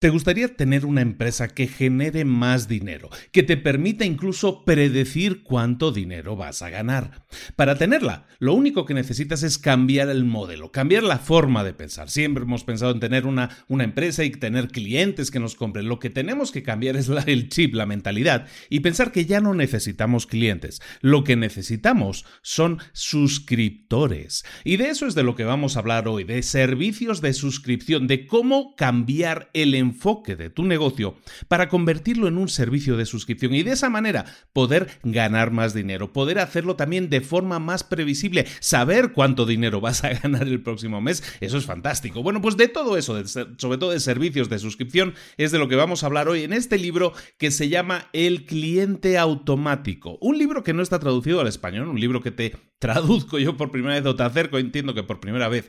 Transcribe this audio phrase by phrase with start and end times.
[0.00, 5.92] ¿Te gustaría tener una empresa que genere más dinero, que te permita incluso predecir cuánto
[5.92, 7.26] dinero vas a ganar?
[7.54, 12.08] Para tenerla, lo único que necesitas es cambiar el modelo, cambiar la forma de pensar.
[12.08, 15.86] Siempre hemos pensado en tener una, una empresa y tener clientes que nos compren.
[15.86, 19.52] Lo que tenemos que cambiar es el chip, la mentalidad, y pensar que ya no
[19.52, 20.80] necesitamos clientes.
[21.02, 24.46] Lo que necesitamos son suscriptores.
[24.64, 28.06] Y de eso es de lo que vamos a hablar hoy, de servicios de suscripción,
[28.06, 31.16] de cómo cambiar el enfoque enfoque de tu negocio
[31.48, 36.12] para convertirlo en un servicio de suscripción y de esa manera poder ganar más dinero,
[36.12, 41.00] poder hacerlo también de forma más previsible, saber cuánto dinero vas a ganar el próximo
[41.00, 42.22] mes, eso es fantástico.
[42.22, 45.76] Bueno, pues de todo eso, sobre todo de servicios de suscripción, es de lo que
[45.76, 50.62] vamos a hablar hoy en este libro que se llama El cliente automático, un libro
[50.62, 54.06] que no está traducido al español, un libro que te traduzco yo por primera vez
[54.06, 55.68] o te acerco, entiendo que por primera vez,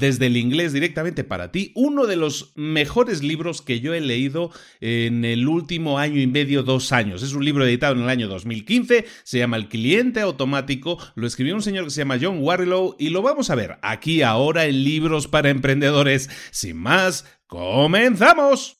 [0.00, 4.50] desde el inglés directamente para ti, uno de los mejores libros que yo he leído
[4.80, 7.22] en el último año y medio, dos años.
[7.22, 11.54] Es un libro editado en el año 2015, se llama El cliente automático, lo escribió
[11.54, 14.82] un señor que se llama John Warrilow y lo vamos a ver aquí ahora en
[14.82, 16.30] Libros para Emprendedores.
[16.50, 18.79] Sin más, comenzamos.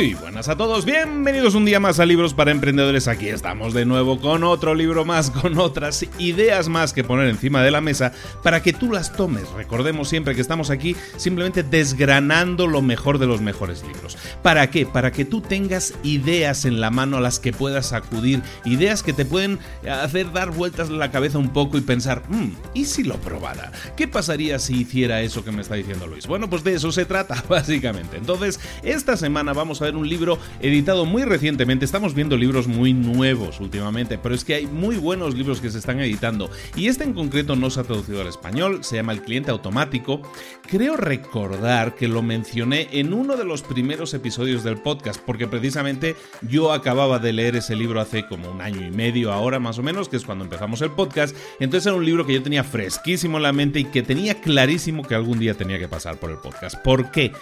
[0.00, 3.06] Buenas a todos, bienvenidos un día más a Libros para Emprendedores.
[3.06, 7.62] Aquí estamos de nuevo con otro libro más, con otras ideas más que poner encima
[7.62, 8.12] de la mesa
[8.42, 9.46] para que tú las tomes.
[9.50, 14.16] Recordemos siempre que estamos aquí simplemente desgranando lo mejor de los mejores libros.
[14.42, 14.86] ¿Para qué?
[14.86, 19.12] Para que tú tengas ideas en la mano a las que puedas acudir, ideas que
[19.12, 23.18] te pueden hacer dar vueltas la cabeza un poco y pensar, mmm, ¿y si lo
[23.18, 23.70] probara?
[23.98, 26.26] ¿Qué pasaría si hiciera eso que me está diciendo Luis?
[26.26, 28.16] Bueno, pues de eso se trata, básicamente.
[28.16, 31.84] Entonces, esta semana vamos a un libro editado muy recientemente.
[31.84, 35.78] Estamos viendo libros muy nuevos últimamente, pero es que hay muy buenos libros que se
[35.78, 36.50] están editando.
[36.76, 40.22] Y este en concreto no se ha traducido al español, se llama El cliente automático.
[40.68, 46.16] Creo recordar que lo mencioné en uno de los primeros episodios del podcast, porque precisamente
[46.42, 49.82] yo acababa de leer ese libro hace como un año y medio ahora más o
[49.82, 51.36] menos, que es cuando empezamos el podcast.
[51.58, 55.02] Entonces era un libro que yo tenía fresquísimo en la mente y que tenía clarísimo
[55.02, 56.76] que algún día tenía que pasar por el podcast.
[56.82, 57.32] ¿Por qué?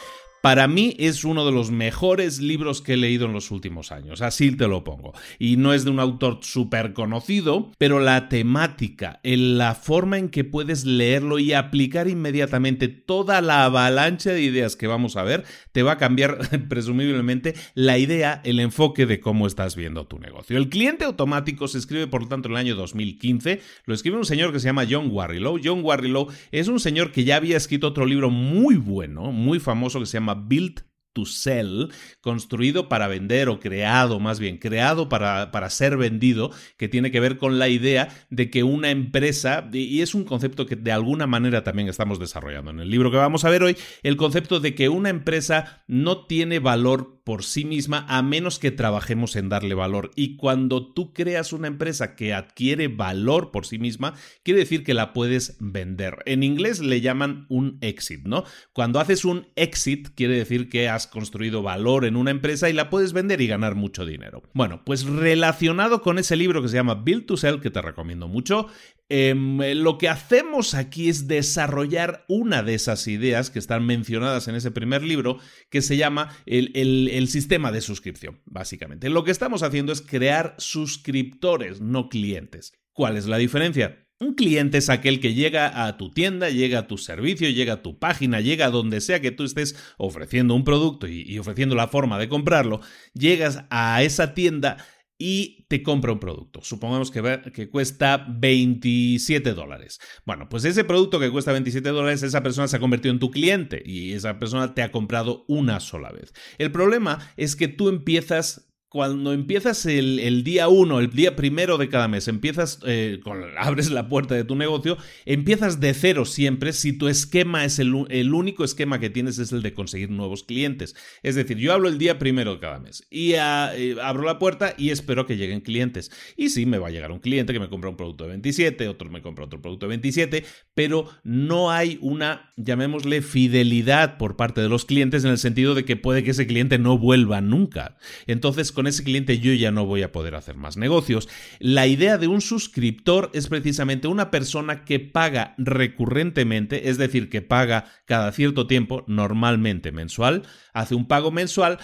[0.48, 4.22] Para mí es uno de los mejores libros que he leído en los últimos años,
[4.22, 5.12] así te lo pongo.
[5.38, 10.44] Y no es de un autor súper conocido, pero la temática, la forma en que
[10.44, 15.82] puedes leerlo y aplicar inmediatamente toda la avalancha de ideas que vamos a ver, te
[15.82, 16.38] va a cambiar
[16.70, 20.56] presumiblemente la idea, el enfoque de cómo estás viendo tu negocio.
[20.56, 24.25] El cliente automático se escribe por lo tanto en el año 2015, lo escribe un
[24.25, 25.60] señor que se llama John Warrilow.
[25.62, 30.00] John Warrilow es un señor que ya había escrito otro libro muy bueno, muy famoso
[30.00, 30.81] que se llama Built
[31.12, 31.91] to Sell,
[32.21, 37.21] construido para vender o creado, más bien, creado para, para, ser vendido, que tiene que
[37.21, 41.26] ver con la idea de que una empresa, y es un concepto que de alguna
[41.26, 44.75] manera también estamos desarrollando en el libro que vamos a ver hoy, el concepto de
[44.75, 49.75] que una empresa no tiene valor por sí misma a menos que trabajemos en darle
[49.75, 50.12] valor.
[50.16, 54.94] Y cuando tú creas una empresa que adquiere valor por sí misma, quiere decir que
[54.94, 56.20] la puedes vender.
[56.25, 58.44] En inglés le llaman un exit, ¿no?
[58.72, 62.88] Cuando haces un exit, quiere decir que has construido valor en una empresa y la
[62.88, 64.42] puedes vender y ganar mucho dinero.
[64.54, 68.26] Bueno, pues relacionado con ese libro que se llama Build to Sell, que te recomiendo
[68.26, 68.69] mucho,
[69.08, 74.55] eh, lo que hacemos aquí es desarrollar una de esas ideas que están mencionadas en
[74.55, 75.38] ese primer libro,
[75.70, 79.08] que se llama el, el sistema de suscripción, básicamente.
[79.08, 82.72] Lo que estamos haciendo es crear suscriptores, no clientes.
[82.93, 84.08] ¿Cuál es la diferencia?
[84.20, 87.82] Un cliente es aquel que llega a tu tienda, llega a tu servicio, llega a
[87.82, 91.87] tu página, llega a donde sea que tú estés ofreciendo un producto y, ofreciendo la
[91.87, 92.81] forma de comprarlo,
[93.14, 94.84] llegas a esa tienda
[95.19, 96.61] y te compra un producto.
[96.62, 100.00] Supongamos que, que, cuesta 27 dólares.
[100.25, 103.31] Bueno, pues ese producto que cuesta 27 dólares, esa persona se ha convertido en tu
[103.32, 106.32] cliente y esa persona te ha comprado una sola vez.
[106.59, 111.90] El problema es que tú empiezas cuando empiezas el, día uno, el día primero de
[111.90, 113.20] cada mes, empiezas, eh,
[113.58, 114.96] abres la puerta de tu negocio,
[115.26, 119.61] empiezas de cero siempre si tu esquema es el, único esquema que tienes es el
[119.61, 120.96] de conseguir nuevos clientes.
[121.23, 124.38] Es decir, yo hablo el día primero de cada mes y ah, eh, abro la
[124.38, 126.11] puerta y espero que lleguen clientes.
[126.37, 128.88] Y sí, me va a llegar un cliente que me compra un producto de 27,
[128.88, 130.44] otro me compra otro producto de 27,
[130.75, 135.85] pero no hay una, llamémosle, fidelidad por parte de los clientes en el sentido de
[135.85, 137.99] que puede que ese cliente no vuelva nunca.
[138.26, 141.28] Entonces, con ese cliente yo ya no voy a poder hacer más negocios.
[141.58, 147.42] La idea de un suscriptor es precisamente una persona que paga recurrentemente, es decir, que
[147.42, 151.80] paga cada cierto tiempo, normalmente mensual, hace un pago mensual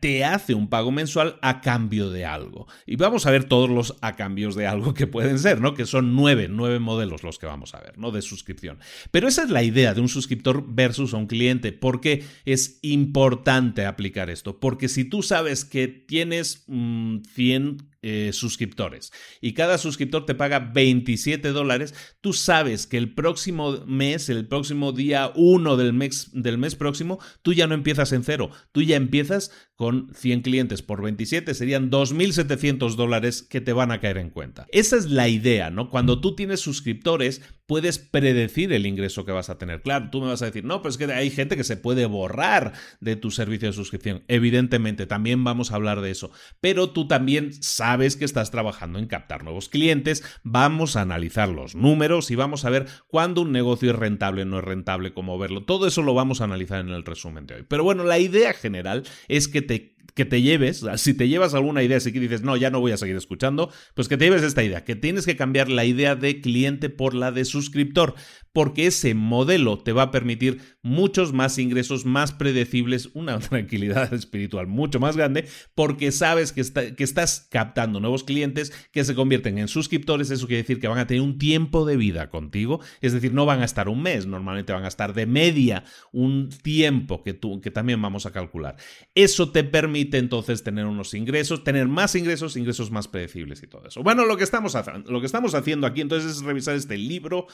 [0.00, 2.66] te hace un pago mensual a cambio de algo.
[2.86, 5.74] Y vamos a ver todos los a cambios de algo que pueden ser, ¿no?
[5.74, 8.10] Que son nueve, nueve modelos los que vamos a ver, ¿no?
[8.10, 8.78] De suscripción.
[9.10, 11.72] Pero esa es la idea de un suscriptor versus un cliente.
[11.72, 14.60] ¿Por qué es importante aplicar esto?
[14.60, 19.12] Porque si tú sabes que tienes 100 mm, eh, suscriptores.
[19.40, 24.90] Y cada suscriptor te paga 27 dólares, tú sabes que el próximo mes, el próximo
[24.90, 28.96] día 1 del mes, del mes próximo, tú ya no empiezas en cero, tú ya
[28.96, 34.30] empiezas con 100 clientes por 27, serían 2.700 dólares que te van a caer en
[34.30, 34.66] cuenta.
[34.70, 35.88] Esa es la idea, ¿no?
[35.88, 39.80] Cuando tú tienes suscriptores, puedes predecir el ingreso que vas a tener.
[39.80, 42.04] Claro, tú me vas a decir, no, pero es que hay gente que se puede
[42.04, 44.24] borrar de tu servicio de suscripción.
[44.28, 46.30] Evidentemente, también vamos a hablar de eso,
[46.60, 51.74] pero tú también sabes que estás trabajando en captar nuevos clientes, vamos a analizar los
[51.74, 55.38] números y vamos a ver cuándo un negocio es rentable o no es rentable, cómo
[55.38, 55.64] verlo.
[55.64, 57.64] Todo eso lo vamos a analizar en el resumen de hoy.
[57.66, 61.82] Pero bueno, la idea general es que te que te lleves, si te llevas alguna
[61.82, 64.62] idea, si dices, no, ya no voy a seguir escuchando, pues que te lleves esta
[64.62, 68.14] idea, que tienes que cambiar la idea de cliente por la de suscriptor,
[68.52, 74.66] porque ese modelo te va a permitir muchos más ingresos más predecibles, una tranquilidad espiritual
[74.66, 76.62] mucho más grande, porque sabes que,
[76.94, 80.98] que estás captando nuevos clientes que se convierten en suscriptores, eso quiere decir que van
[80.98, 84.26] a tener un tiempo de vida contigo, es decir, no van a estar un mes,
[84.26, 88.76] normalmente van a estar de media un tiempo que, tú, que también vamos a calcular.
[89.14, 93.86] Eso te permite entonces tener unos ingresos, tener más ingresos, ingresos más predecibles y todo
[93.86, 94.02] eso.
[94.02, 94.76] Bueno, lo que estamos,
[95.06, 97.46] lo que estamos haciendo aquí entonces es revisar este libro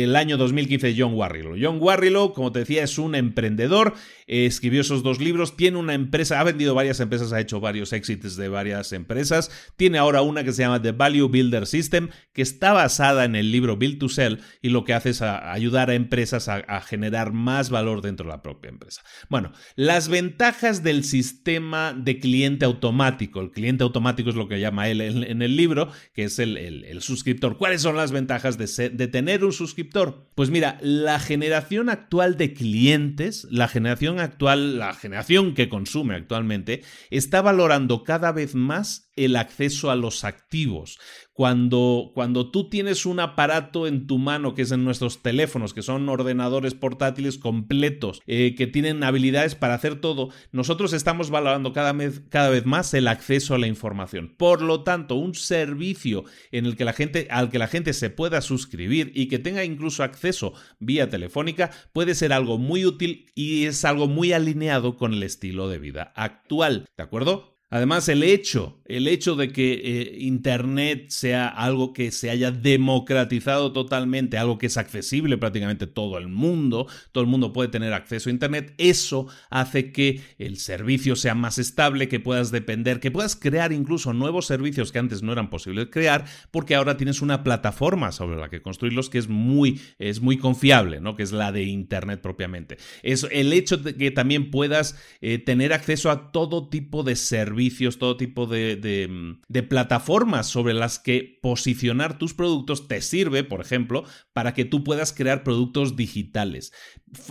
[0.00, 1.56] del año 2015 de John Warrilow.
[1.60, 3.94] John Warrilow, como te decía, es un emprendedor,
[4.26, 8.36] escribió esos dos libros, tiene una empresa, ha vendido varias empresas, ha hecho varios éxitos
[8.36, 12.72] de varias empresas, tiene ahora una que se llama The Value Builder System, que está
[12.72, 16.48] basada en el libro Build to Sell y lo que hace es ayudar a empresas
[16.48, 19.02] a generar más valor dentro de la propia empresa.
[19.28, 23.40] Bueno, las ventajas del sistema de cliente automático.
[23.40, 27.56] El cliente automático es lo que llama él en, el libro, que es el, suscriptor.
[27.56, 29.89] ¿Cuáles son las ventajas de tener un suscriptor?
[30.34, 36.82] Pues mira, la generación actual de clientes, la generación actual, la generación que consume actualmente,
[37.10, 40.98] está valorando cada vez más el acceso a los activos.
[41.40, 45.80] Cuando, cuando tú tienes un aparato en tu mano, que es en nuestros teléfonos, que
[45.80, 51.94] son ordenadores portátiles completos, eh, que tienen habilidades para hacer todo, nosotros estamos valorando cada
[51.94, 54.34] vez, cada vez más el acceso a la información.
[54.36, 58.10] Por lo tanto, un servicio en el que la gente, al que la gente se
[58.10, 63.64] pueda suscribir y que tenga incluso acceso vía telefónica puede ser algo muy útil y
[63.64, 66.84] es algo muy alineado con el estilo de vida actual.
[66.98, 67.59] ¿De acuerdo?
[67.72, 73.72] Además, el hecho, el hecho de que eh, Internet sea algo que se haya democratizado
[73.72, 78.28] totalmente, algo que es accesible prácticamente todo el mundo, todo el mundo puede tener acceso
[78.28, 83.36] a Internet, eso hace que el servicio sea más estable, que puedas depender, que puedas
[83.36, 88.10] crear incluso nuevos servicios que antes no eran posibles crear, porque ahora tienes una plataforma
[88.10, 91.14] sobre la que construirlos que es muy, es muy confiable, ¿no?
[91.14, 92.78] que es la de Internet propiamente.
[93.04, 97.59] Es el hecho de que también puedas eh, tener acceso a todo tipo de servicios
[97.98, 104.04] todo tipo de, de, plataformas sobre las que posicionar tus productos te sirve, por ejemplo,
[104.32, 106.72] para que tú puedas crear productos digitales,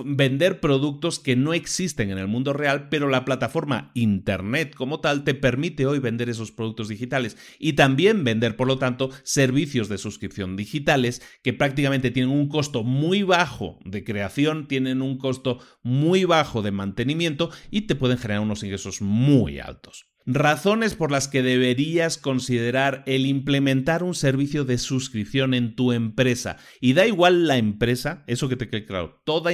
[0.04, 5.24] vender productos que no existen en el mundo real, pero la plataforma Internet como tal
[5.24, 9.98] te permite hoy vender esos productos digitales y también vender, por lo tanto, servicios de
[9.98, 16.26] suscripción digitales que prácticamente tienen un costo muy bajo de creación, tienen un costo muy
[16.26, 20.06] bajo de mantenimiento y te pueden generar unos ingresos muy altos.
[20.32, 26.58] Razones por las que deberías considerar el implementar un servicio de suscripción en tu empresa.
[26.80, 29.50] Y da igual la empresa, eso que te quede claro, toda,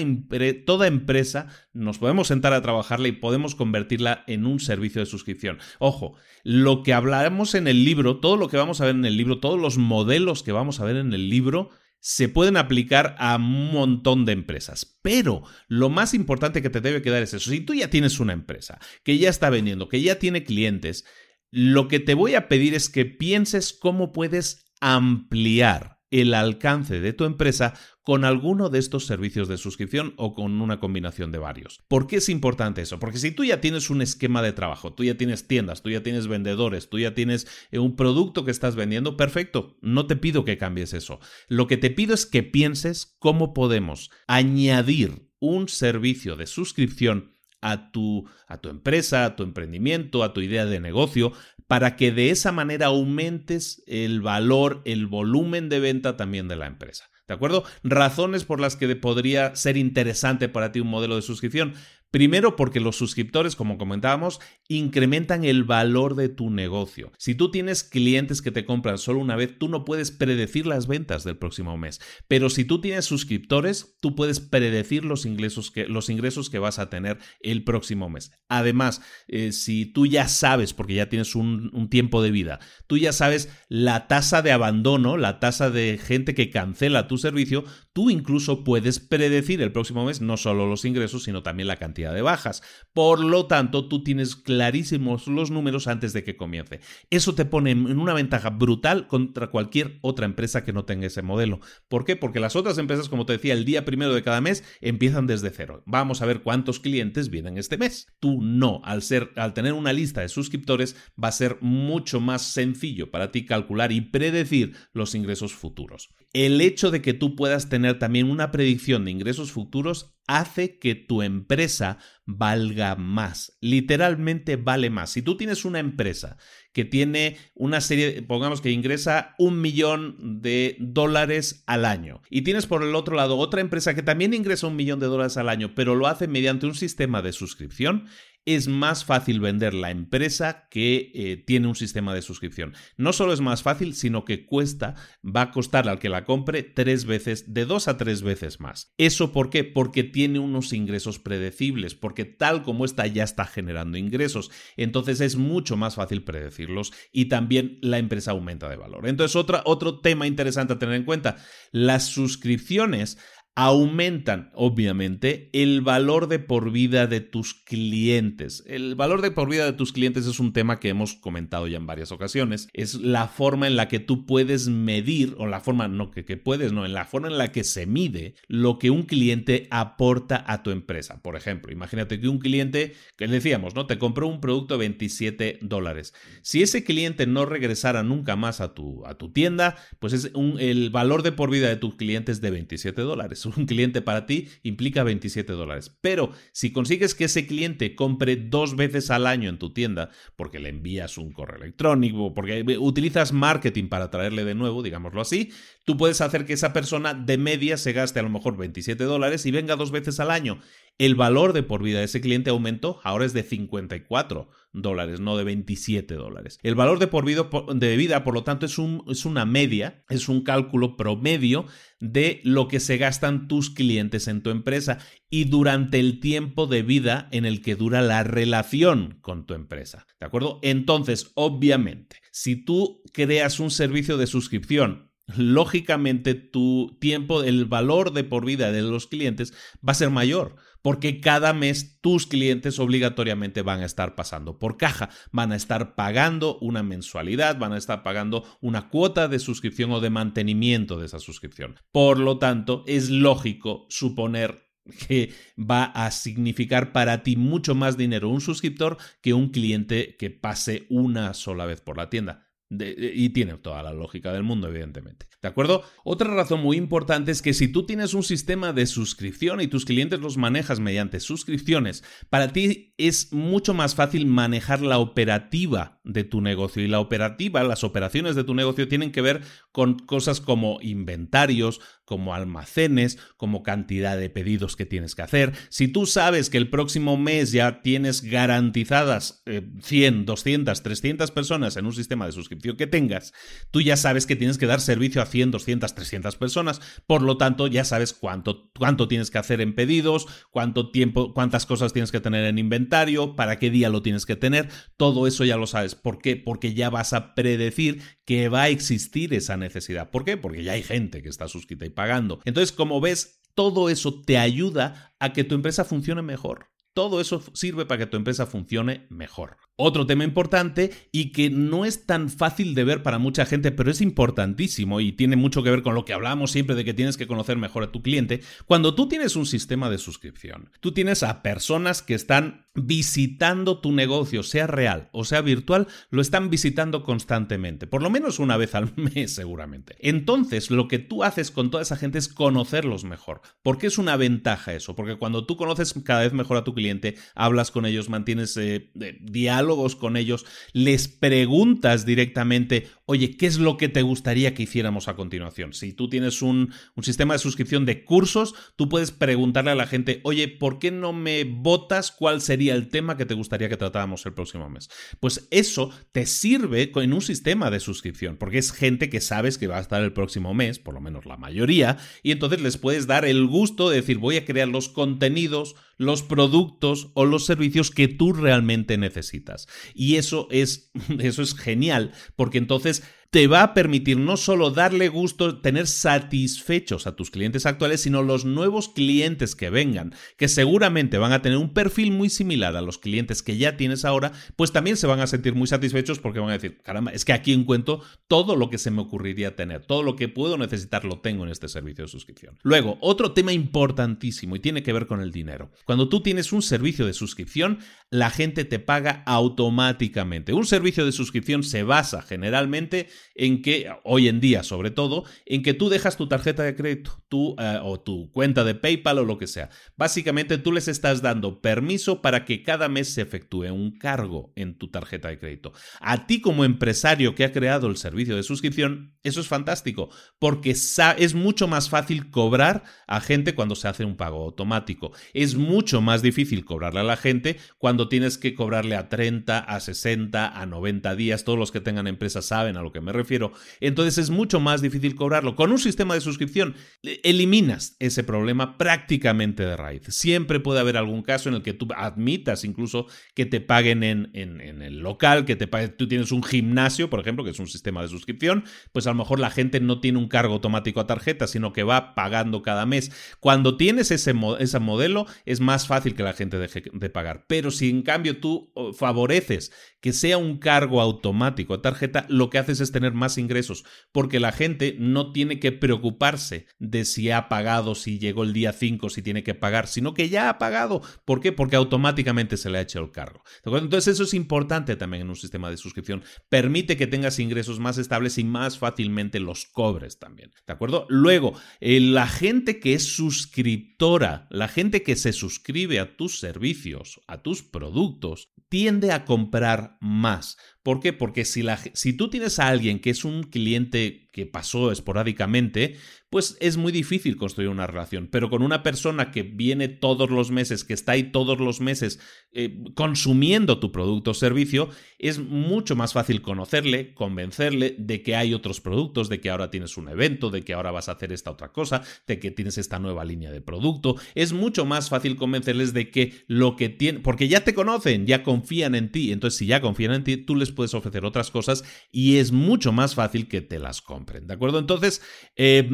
[0.65, 5.59] toda empresa nos podemos sentar a trabajarla y podemos convertirla en un servicio de suscripción.
[5.79, 9.15] Ojo, lo que hablaremos en el libro, todo lo que vamos a ver en el
[9.15, 13.35] libro, todos los modelos que vamos a ver en el libro, se pueden aplicar a
[13.35, 14.97] un montón de empresas.
[15.01, 17.49] Pero lo más importante que te debe quedar es eso.
[17.49, 21.05] Si tú ya tienes una empresa que ya está vendiendo, que ya tiene clientes,
[21.51, 27.11] lo que te voy a pedir es que pienses cómo puedes ampliar el alcance de
[27.11, 31.81] tu empresa con alguno de estos servicios de suscripción o con una combinación de varios.
[31.89, 32.99] ¿Por qué es importante eso?
[32.99, 36.03] Porque si tú ya tienes un esquema de trabajo, tú ya tienes tiendas, tú ya
[36.03, 40.45] tienes vendedores, tú ya tienes eh, un producto que estás vendiendo, perfecto, no te pido
[40.45, 41.19] que cambies eso.
[41.49, 47.91] Lo que te pido es que pienses cómo podemos añadir un servicio de suscripción a
[47.91, 51.33] tu, a tu empresa, a tu emprendimiento, a tu idea de negocio,
[51.67, 56.67] para que de esa manera aumentes el valor, el volumen de venta también de la
[56.67, 57.05] empresa.
[57.27, 57.63] ¿De acuerdo?
[57.83, 61.73] Razones por las que podría ser interesante para ti un modelo de suscripción.
[62.15, 67.11] Primero porque los suscriptores, como comentábamos, incrementan el valor de tu negocio.
[67.17, 70.87] Si tú tienes clientes que te compran solo una vez, tú no puedes predecir las
[70.87, 71.99] ventas del próximo mes.
[72.29, 76.79] Pero si tú tienes suscriptores, tú puedes predecir los ingresos que, los ingresos que vas
[76.79, 78.31] a tener el próximo mes.
[78.47, 82.97] Además, eh, si tú ya sabes, porque ya tienes un, un tiempo de vida, tú
[82.97, 87.65] ya sabes la tasa de abandono, la tasa de gente que cancela tu servicio,
[87.95, 92.13] tú incluso puedes predecir el próximo mes no solo los ingresos, sino también la cantidad
[92.13, 92.61] de bajas.
[92.91, 96.81] Por lo tanto, tú tienes clarísimos los números antes de que comience.
[97.09, 101.21] Eso te pone en una ventaja brutal contra cualquier otra empresa que no tenga ese
[101.21, 101.61] modelo.
[101.87, 102.17] ¿Por qué?
[102.17, 105.49] Porque las otras empresas, como te decía, el día primero de cada mes empiezan desde
[105.51, 105.81] cero.
[105.85, 108.07] Vamos a ver cuántos clientes vienen este mes.
[108.19, 112.41] Tú no, al ser, al tener una lista de suscriptores, va a ser mucho más
[112.41, 116.09] sencillo para ti calcular y predecir los ingresos futuros.
[116.35, 120.93] El hecho de que tú puedas tener también una predicción de ingresos futuros hace que
[120.93, 123.57] tu empresa valga más.
[123.61, 125.11] Literalmente vale más.
[125.11, 126.35] Si tú tienes una empresa
[126.73, 132.65] que tiene una serie, pongamos que ingresa un millón de dólares al año, y tienes
[132.65, 135.73] por el otro lado otra empresa que también ingresa un millón de dólares al año,
[135.73, 138.07] pero lo hace mediante un sistema de suscripción,
[138.45, 142.73] es más fácil vender la empresa que eh, tiene un sistema de suscripción.
[142.95, 146.61] No solo es más fácil, sino que cuesta, va a costar al que la compre
[146.61, 148.93] tres veces, de dos a tres veces más.
[148.97, 149.63] ¿Eso por qué?
[149.63, 154.51] Porque tiene unos ingresos predecibles, porque tal como está ya está generando ingresos.
[154.77, 159.07] Entonces es mucho más fácil predecirlos y también la empresa aumenta de valor.
[159.07, 161.37] Entonces otra, otro tema interesante a tener en cuenta,
[161.71, 163.17] las suscripciones
[163.55, 168.65] aumentan, obviamente, el valor de por vida de tus clientes.
[168.67, 171.77] El valor de por vida de tus clientes es un tema que hemos comentado ya
[171.77, 172.67] en varias ocasiones.
[172.73, 176.35] Es la forma en la que tú puedes medir, o la forma, no que, que
[176.35, 180.43] puedes, no, en la forma en la que se mide lo que un cliente aporta
[180.45, 181.21] a tu empresa.
[181.21, 183.87] Por ejemplo, imagínate que un cliente, que decíamos, ¿no?
[183.87, 186.13] Te compró un producto de 27 dólares.
[186.41, 190.59] Si ese cliente no regresara nunca más a tu, a tu tienda, pues es un,
[190.59, 194.49] el valor de por vida de tus clientes de 27 dólares un cliente para ti
[194.63, 195.97] implica 27 dólares.
[196.01, 200.59] Pero si consigues que ese cliente compre dos veces al año en tu tienda, porque
[200.59, 205.51] le envías un correo electrónico, porque utilizas marketing para traerle de nuevo, digámoslo así,
[205.85, 209.45] tú puedes hacer que esa persona de media se gaste a lo mejor 27 dólares
[209.45, 210.59] y venga dos veces al año.
[210.97, 215.37] El valor de por vida de ese cliente aumentó, ahora es de 54 dólares, no
[215.37, 216.57] de 27 dólares.
[216.63, 220.03] El valor de por vida, de vida por lo tanto, es, un, es una media,
[220.09, 221.65] es un cálculo promedio
[221.99, 224.97] de lo que se gastan tus clientes en tu empresa
[225.29, 230.07] y durante el tiempo de vida en el que dura la relación con tu empresa.
[230.19, 230.59] ¿De acuerdo?
[230.63, 238.23] Entonces, obviamente, si tú creas un servicio de suscripción lógicamente tu tiempo, el valor de
[238.23, 243.61] por vida de los clientes va a ser mayor, porque cada mes tus clientes obligatoriamente
[243.61, 248.03] van a estar pasando por caja, van a estar pagando una mensualidad, van a estar
[248.03, 251.79] pagando una cuota de suscripción o de mantenimiento de esa suscripción.
[251.91, 254.65] Por lo tanto, es lógico suponer
[255.07, 260.29] que va a significar para ti mucho más dinero un suscriptor que un cliente que
[260.29, 265.27] pase una sola vez por la tienda y tiene toda la lógica del mundo, evidentemente.
[265.41, 265.83] ¿De acuerdo?
[266.03, 269.85] Otra razón muy importante es que si tú tienes un sistema de suscripción y tus
[269.85, 276.23] clientes los manejas mediante suscripciones, para ti es mucho más fácil manejar la operativa de
[276.23, 276.83] tu negocio.
[276.83, 279.41] Y la operativa, las operaciones de tu negocio tienen que ver
[279.71, 285.53] con cosas como inventarios, como almacenes, como cantidad de pedidos que tienes que hacer.
[285.69, 289.43] Si tú sabes que el próximo mes ya tienes garantizadas
[289.81, 293.33] 100, 200, 300 personas en un sistema de suscripción que tengas,
[293.71, 296.81] tú ya sabes que tienes que dar servicio a 100, 200, 300 personas.
[297.07, 301.65] Por lo tanto, ya sabes cuánto, cuánto tienes que hacer en pedidos, cuánto tiempo, cuántas
[301.65, 304.69] cosas tienes que tener en inventario, para qué día lo tienes que tener.
[304.97, 305.95] Todo eso ya lo sabes.
[305.95, 306.35] ¿Por qué?
[306.35, 310.09] Porque ya vas a predecir que va a existir esa necesidad.
[310.09, 310.37] ¿Por qué?
[310.37, 312.41] Porque ya hay gente que está suscrita y pagando.
[312.45, 316.67] Entonces, como ves, todo eso te ayuda a que tu empresa funcione mejor.
[316.93, 319.57] Todo eso sirve para que tu empresa funcione mejor.
[319.77, 323.91] Otro tema importante y que no es tan fácil de ver para mucha gente, pero
[323.91, 327.17] es importantísimo y tiene mucho que ver con lo que hablamos siempre de que tienes
[327.17, 328.41] que conocer mejor a tu cliente.
[328.65, 333.91] Cuando tú tienes un sistema de suscripción, tú tienes a personas que están visitando tu
[333.91, 338.75] negocio, sea real o sea virtual, lo están visitando constantemente, por lo menos una vez
[338.75, 339.95] al mes seguramente.
[339.99, 343.41] Entonces, lo que tú haces con toda esa gente es conocerlos mejor.
[343.63, 344.95] ¿Por qué es una ventaja eso?
[344.95, 348.91] Porque cuando tú conoces cada vez mejor a tu cliente, hablas con ellos, mantienes eh,
[349.21, 349.64] diálogo,
[349.95, 355.15] con ellos, les preguntas directamente, oye, ¿qué es lo que te gustaría que hiciéramos a
[355.15, 355.73] continuación?
[355.73, 359.87] Si tú tienes un, un sistema de suscripción de cursos, tú puedes preguntarle a la
[359.87, 363.77] gente, oye, ¿por qué no me votas cuál sería el tema que te gustaría que
[363.77, 364.89] tratáramos el próximo mes?
[365.19, 369.67] Pues eso te sirve en un sistema de suscripción, porque es gente que sabes que
[369.67, 373.07] va a estar el próximo mes, por lo menos la mayoría, y entonces les puedes
[373.07, 377.91] dar el gusto de decir, voy a crear los contenidos, los productos o los servicios
[377.91, 379.67] que tú realmente necesitas.
[379.93, 385.09] Y eso es, eso es genial, porque entonces te va a permitir no solo darle
[385.09, 391.17] gusto, tener satisfechos a tus clientes actuales, sino los nuevos clientes que vengan, que seguramente
[391.17, 394.71] van a tener un perfil muy similar a los clientes que ya tienes ahora, pues
[394.71, 397.51] también se van a sentir muy satisfechos porque van a decir, caramba, es que aquí
[397.51, 401.43] encuentro todo lo que se me ocurriría tener, todo lo que puedo necesitar lo tengo
[401.43, 402.57] en este servicio de suscripción.
[402.63, 405.71] Luego, otro tema importantísimo y tiene que ver con el dinero.
[405.85, 407.79] Cuando tú tienes un servicio de suscripción,
[408.09, 410.53] la gente te paga automáticamente.
[410.53, 415.63] Un servicio de suscripción se basa generalmente en que, hoy en día sobre todo, en
[415.63, 419.25] que tú dejas tu tarjeta de crédito tú, eh, o tu cuenta de PayPal o
[419.25, 419.69] lo que sea.
[419.95, 424.77] Básicamente tú les estás dando permiso para que cada mes se efectúe un cargo en
[424.77, 425.73] tu tarjeta de crédito.
[425.99, 430.09] A ti como empresario que ha creado el servicio de suscripción, eso es fantástico,
[430.39, 435.11] porque es mucho más fácil cobrar a gente cuando se hace un pago automático.
[435.33, 439.79] Es mucho más difícil cobrarle a la gente cuando tienes que cobrarle a 30, a
[439.79, 441.43] 60, a 90 días.
[441.43, 443.51] Todos los que tengan empresas saben a lo que me refiero.
[443.79, 445.55] Entonces es mucho más difícil cobrarlo.
[445.55, 446.75] Con un sistema de suscripción
[447.23, 450.03] eliminas ese problema prácticamente de raíz.
[450.09, 454.29] Siempre puede haber algún caso en el que tú admitas incluso que te paguen en,
[454.33, 458.01] en, el local, que te tú tienes un gimnasio, por ejemplo, que es un sistema
[458.01, 461.47] de suscripción, pues a lo mejor la gente no tiene un cargo automático a tarjeta,
[461.47, 463.11] sino que va pagando cada mes.
[463.39, 467.45] Cuando tienes ese, ese modelo, es más fácil que la gente deje de pagar.
[467.47, 472.59] Pero si en cambio tú favoreces que sea un cargo automático a tarjeta, lo que
[472.59, 477.49] haces es tener más ingresos, porque la gente no tiene que preocuparse de si ha
[477.49, 481.01] pagado, si llegó el día 5, si tiene que pagar, sino que ya ha pagado.
[481.25, 481.51] ¿Por qué?
[481.51, 483.43] Porque automáticamente se le ha hecho el cargo.
[483.65, 486.23] Entonces eso es importante también en un sistema de suscripción.
[486.47, 490.53] Permite que tengas ingresos más estables y más fácilmente los cobres también.
[490.65, 491.05] ¿De acuerdo?
[491.09, 497.19] Luego, eh, la gente que es suscriptora, la gente que se suscribe a tus servicios,
[497.27, 500.57] a tus productos, tiende a comprar más.
[500.85, 501.13] ¿Por qué?
[501.13, 505.95] Porque si, la, si tú tienes a alguien que es un cliente que pasó esporádicamente,
[506.35, 508.27] pues es muy difícil construir una relación.
[508.29, 512.19] Pero con una persona que viene todos los meses, que está ahí todos los meses
[512.51, 518.53] eh, consumiendo tu producto o servicio, es mucho más fácil conocerle, convencerle de que hay
[518.53, 521.51] otros productos, de que ahora tienes un evento, de que ahora vas a hacer esta
[521.51, 524.17] otra cosa, de que tienes esta nueva línea de producto.
[524.33, 528.43] Es mucho más fácil convencerles de que lo que tienen, porque ya te conocen, ya
[528.43, 529.31] confían en ti.
[529.31, 532.91] Entonces, si ya confían en ti, tú les puedes ofrecer otras cosas y es mucho
[532.91, 534.47] más fácil que te las compren.
[534.47, 534.79] ¿De acuerdo?
[534.79, 535.21] Entonces,
[535.55, 535.89] eh,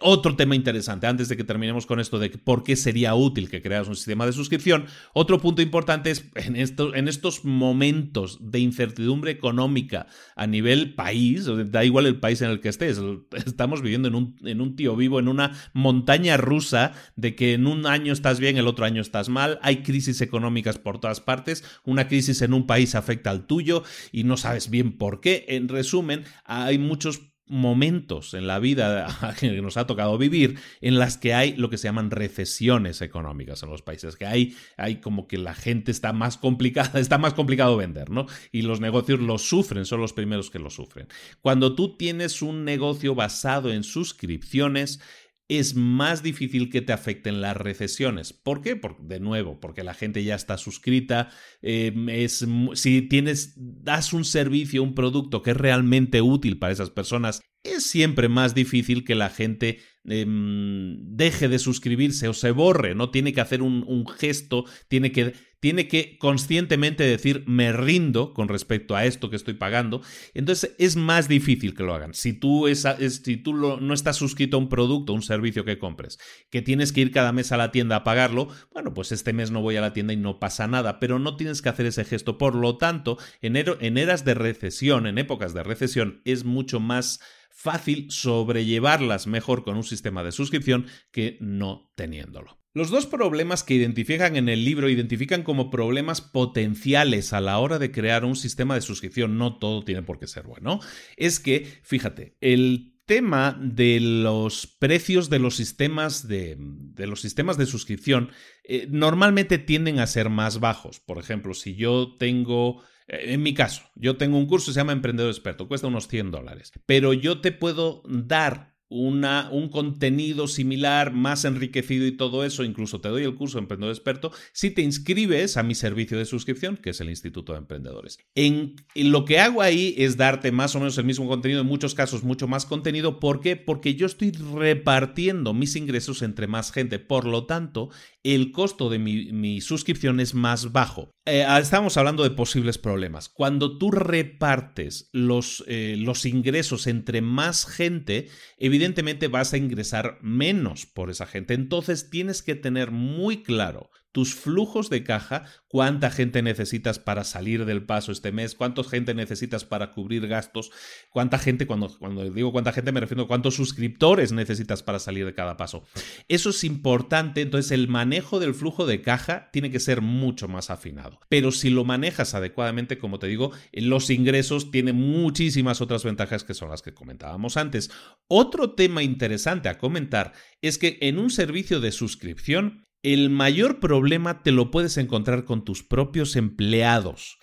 [0.00, 3.62] otro tema interesante, antes de que terminemos con esto de por qué sería útil que
[3.62, 9.30] creas un sistema de suscripción, otro punto importante es en, en estos momentos de incertidumbre
[9.30, 13.00] económica a nivel país, da igual el país en el que estés,
[13.46, 17.66] estamos viviendo en un, en un tío vivo, en una montaña rusa de que en
[17.66, 21.64] un año estás bien, el otro año estás mal, hay crisis económicas por todas partes,
[21.84, 25.44] una crisis en un país afecta al tuyo y no sabes bien por qué.
[25.48, 29.06] En resumen, hay muchos momentos en la vida
[29.38, 33.62] que nos ha tocado vivir en las que hay lo que se llaman recesiones económicas
[33.62, 37.34] en los países, que hay, hay como que la gente está más complicada, está más
[37.34, 38.26] complicado vender, ¿no?
[38.52, 41.08] Y los negocios lo sufren, son los primeros que lo sufren.
[41.42, 45.00] Cuando tú tienes un negocio basado en suscripciones,
[45.48, 48.32] es más difícil que te afecten las recesiones.
[48.32, 48.76] ¿Por qué?
[48.76, 51.30] Porque, de nuevo, porque la gente ya está suscrita.
[51.60, 56.90] Em, es, si tienes, das un servicio, un producto que es realmente útil para esas
[56.90, 62.94] personas, es siempre más difícil que la gente em, deje de suscribirse o se borre.
[62.94, 68.48] No tiene que hacer un, gesto, tiene que tiene que conscientemente decir me rindo con
[68.48, 70.02] respecto a esto que estoy pagando.
[70.34, 72.14] Entonces es más difícil que lo hagan.
[72.14, 76.18] Si tú, si tú no estás suscrito a un producto, un servicio que compres,
[76.50, 79.52] que tienes que ir cada mes a la tienda a pagarlo, bueno, pues este mes
[79.52, 82.04] no voy a la tienda y no pasa nada, pero no tienes que hacer ese
[82.04, 82.38] gesto.
[82.38, 87.20] Por lo tanto, en, en eras de recesión, en épocas de recesión, es mucho más
[87.54, 92.58] fácil sobrellevarlas mejor con un sistema de suscripción que no teniéndolo.
[92.74, 97.78] Los dos problemas que identifican en el libro identifican como problemas potenciales a la hora
[97.78, 99.36] de crear un sistema de suscripción.
[99.36, 100.80] No todo tiene por qué ser bueno.
[101.16, 107.58] Es que, fíjate, el tema de los precios de los sistemas de, de los sistemas
[107.58, 108.30] de suscripción
[108.64, 110.98] eh, normalmente tienden a ser más bajos.
[111.00, 114.92] Por ejemplo, si yo tengo en mi caso, yo tengo un curso que se llama
[114.92, 121.14] Emprendedor Experto, cuesta unos 100 dólares, pero yo te puedo dar una, un contenido similar,
[121.14, 124.82] más enriquecido y todo eso, incluso te doy el curso de Emprendedor Experto, si te
[124.82, 128.18] inscribes a mi servicio de suscripción, que es el Instituto de Emprendedores.
[128.34, 131.94] En, lo que hago ahí es darte más o menos el mismo contenido, en muchos
[131.94, 133.18] casos mucho más contenido.
[133.18, 133.56] ¿Por qué?
[133.56, 136.98] Porque yo estoy repartiendo mis ingresos entre más gente.
[136.98, 137.88] Por lo tanto,
[138.22, 141.10] el costo de mi, suscripción es más bajo.
[141.26, 143.28] Eh, ah, estamos hablando de posibles problemas.
[143.28, 150.86] Cuando tú repartes los, eh, los ingresos entre más gente, evidentemente vas a ingresar menos
[150.86, 151.54] por esa gente.
[151.54, 157.64] Entonces tienes que tener muy claro tus flujos de caja, cuánta gente necesitas para salir
[157.64, 160.70] del paso este mes, cuánta gente necesitas para cubrir gastos,
[161.10, 165.24] cuánta gente, cuando, cuando digo cuánta gente me refiero a cuántos suscriptores necesitas para salir
[165.24, 165.84] de cada paso.
[166.28, 170.70] Eso es importante, entonces el manejo del flujo de caja tiene que ser mucho más
[170.70, 171.18] afinado.
[171.28, 176.54] Pero si lo manejas adecuadamente, como te digo, los ingresos tienen muchísimas otras ventajas que
[176.54, 177.90] son las que comentábamos antes.
[178.28, 184.42] Otro tema interesante a comentar es que en un servicio de suscripción, el mayor problema
[184.42, 187.38] te lo puedes encontrar con tus propios empleados.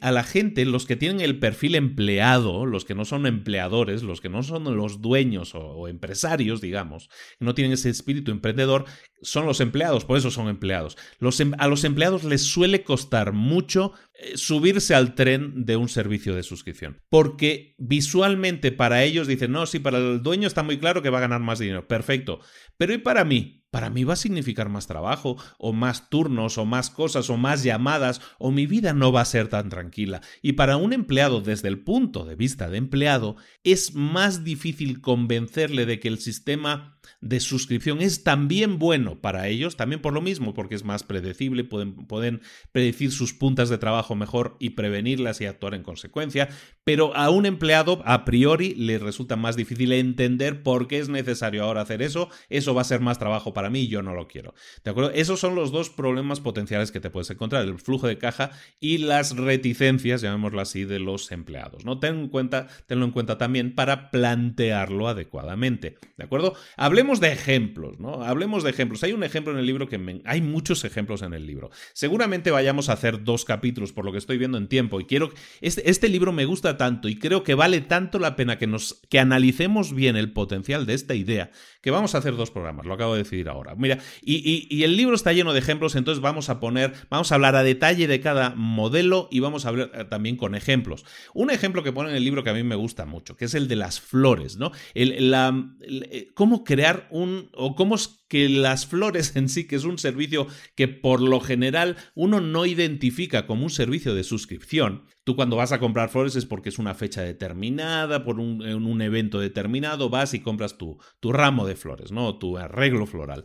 [0.00, 4.20] A la gente, los que tienen el perfil empleado, los que no son empleadores, los
[4.20, 7.08] que no son los dueños o, empresarios, digamos,
[7.40, 8.84] no tienen ese espíritu emprendedor,
[9.22, 10.98] son los empleados, por eso son empleados.
[11.38, 13.92] Em, a los empleados les suele costar mucho
[14.36, 19.78] subirse al tren de un servicio de suscripción, porque visualmente para ellos dicen, no, sí,
[19.78, 22.40] para el dueño está muy claro que va a ganar más dinero, perfecto,
[22.76, 23.64] pero ¿y para mí?
[23.74, 27.64] para mí va a significar más trabajo, o más turnos, o más cosas, o más
[27.64, 30.20] llamadas, o mi vida no va a ser tan tranquila.
[30.42, 35.86] Y para un empleado, desde el punto de vista de empleado, es más difícil convencerle
[35.86, 40.54] de que el sistema de suscripción es también bueno para ellos, también por lo mismo,
[40.54, 42.40] porque es más predecible, pueden, pueden
[42.72, 46.48] predecir sus puntas de trabajo mejor y prevenirlas y actuar en consecuencia,
[46.84, 51.64] pero a un empleado a priori le resulta más difícil entender por qué es necesario
[51.64, 54.28] ahora hacer eso, eso va a ser más trabajo para mí y yo no lo
[54.28, 54.54] quiero.
[54.84, 55.10] ¿De acuerdo?
[55.10, 58.98] Esos son los dos problemas potenciales que te puedes encontrar, el flujo de caja y
[58.98, 61.84] las reticencias, llamémoslo así, de los empleados.
[61.84, 61.98] ¿no?
[61.98, 65.98] Ten en cuenta, tenlo en cuenta también para plantearlo adecuadamente.
[66.16, 66.54] ¿De acuerdo?
[66.94, 68.22] Hablemos de ejemplos, ¿no?
[68.22, 69.02] Hablemos de ejemplos.
[69.02, 70.22] Hay un ejemplo en el libro que me...
[70.24, 71.72] hay muchos ejemplos en el libro.
[71.92, 75.32] Seguramente vayamos a hacer dos capítulos por lo que estoy viendo en tiempo y quiero
[75.60, 79.02] este, este libro me gusta tanto y creo que vale tanto la pena que nos
[79.10, 82.86] que analicemos bien el potencial de esta idea que vamos a hacer dos programas.
[82.86, 83.74] Lo acabo de decidir ahora.
[83.74, 87.34] Mira, y, y el libro está lleno de ejemplos, entonces vamos a poner, vamos a
[87.34, 91.04] hablar a detalle de cada modelo y vamos a hablar eh, también con ejemplos.
[91.34, 93.54] Un ejemplo que pone en el libro que a mí me gusta mucho, que es
[93.54, 94.70] el de las flores, ¿no?
[94.94, 95.52] El, la,
[95.82, 99.98] eh, cómo crear un, o cómo es que las flores en sí, que es un
[99.98, 105.04] servicio que por lo general uno no identifica como un servicio de suscripción.
[105.24, 109.02] Tú cuando vas a comprar flores es porque es una fecha determinada, por un, un
[109.02, 112.38] evento determinado, vas y compras tu, tu ramo de flores, ¿no?
[112.38, 113.44] Tu arreglo floral.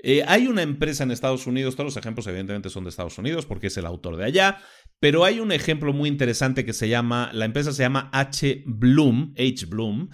[0.00, 3.46] Eh, hay una empresa en Estados Unidos, todos los ejemplos evidentemente son de Estados Unidos
[3.46, 4.58] porque es el autor de allá,
[4.98, 8.64] pero hay un ejemplo muy interesante que se llama, la empresa se llama H.
[8.66, 9.66] Bloom, H.
[9.66, 10.10] Bloom,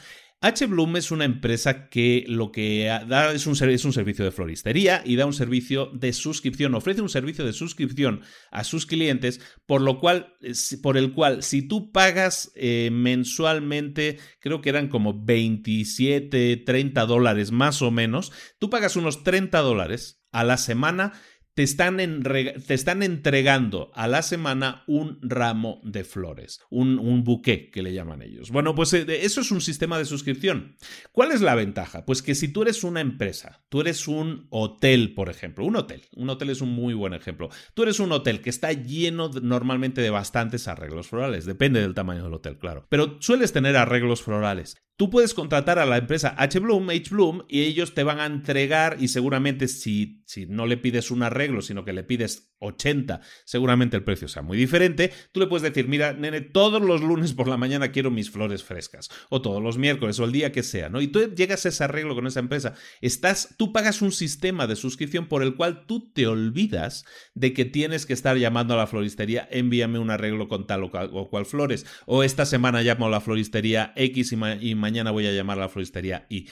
[0.52, 5.26] HBloom es una empresa que lo que da es un, servicio de floristería y da
[5.26, 10.34] un servicio de suscripción, ofrece un servicio de suscripción a sus clientes, por lo cual,
[10.82, 17.50] por el cual, si tú pagas eh, mensualmente, creo que eran como 27, 30 dólares
[17.50, 21.12] más o menos, tú pagas unos 30 dólares a la semana
[21.56, 27.82] te están, te están, entregando a la semana un ramo de flores, un, un que
[27.82, 28.50] le llaman ellos.
[28.50, 30.76] Bueno, pues eh, eso es un sistema de suscripción.
[31.12, 32.04] ¿Cuál es la ventaja?
[32.04, 36.02] Pues que si tú eres una empresa, tú eres un hotel, por ejemplo, un hotel,
[36.14, 40.02] un hotel es un muy buen ejemplo, tú eres un hotel que está lleno normalmente
[40.02, 44.76] de bastantes arreglos florales, depende del tamaño del hotel, claro, pero sueles tener arreglos florales.
[44.98, 48.24] Tú puedes contratar a la empresa H Bloom, H Bloom, y ellos te van a
[48.24, 53.20] entregar y seguramente si, si no le pides un arreglo, sino que le pides 80,
[53.44, 55.12] seguramente el precio sea muy diferente.
[55.32, 58.64] Tú le puedes decir, mira, nene, todos los lunes por la mañana quiero mis flores
[58.64, 61.00] frescas, o todos los miércoles, o el día que sea, ¿no?
[61.00, 64.76] Y tú llegas a ese arreglo con esa empresa, estás, tú pagas un sistema de
[64.76, 67.04] suscripción por el cual tú te olvidas
[67.34, 71.30] de que tienes que estar llamando a la floristería, envíame un arreglo con tal o
[71.30, 74.36] cual, flores, o esta semana llamo a la floristería X y,
[74.70, 76.48] y mañana voy a llamar a la floristería Y.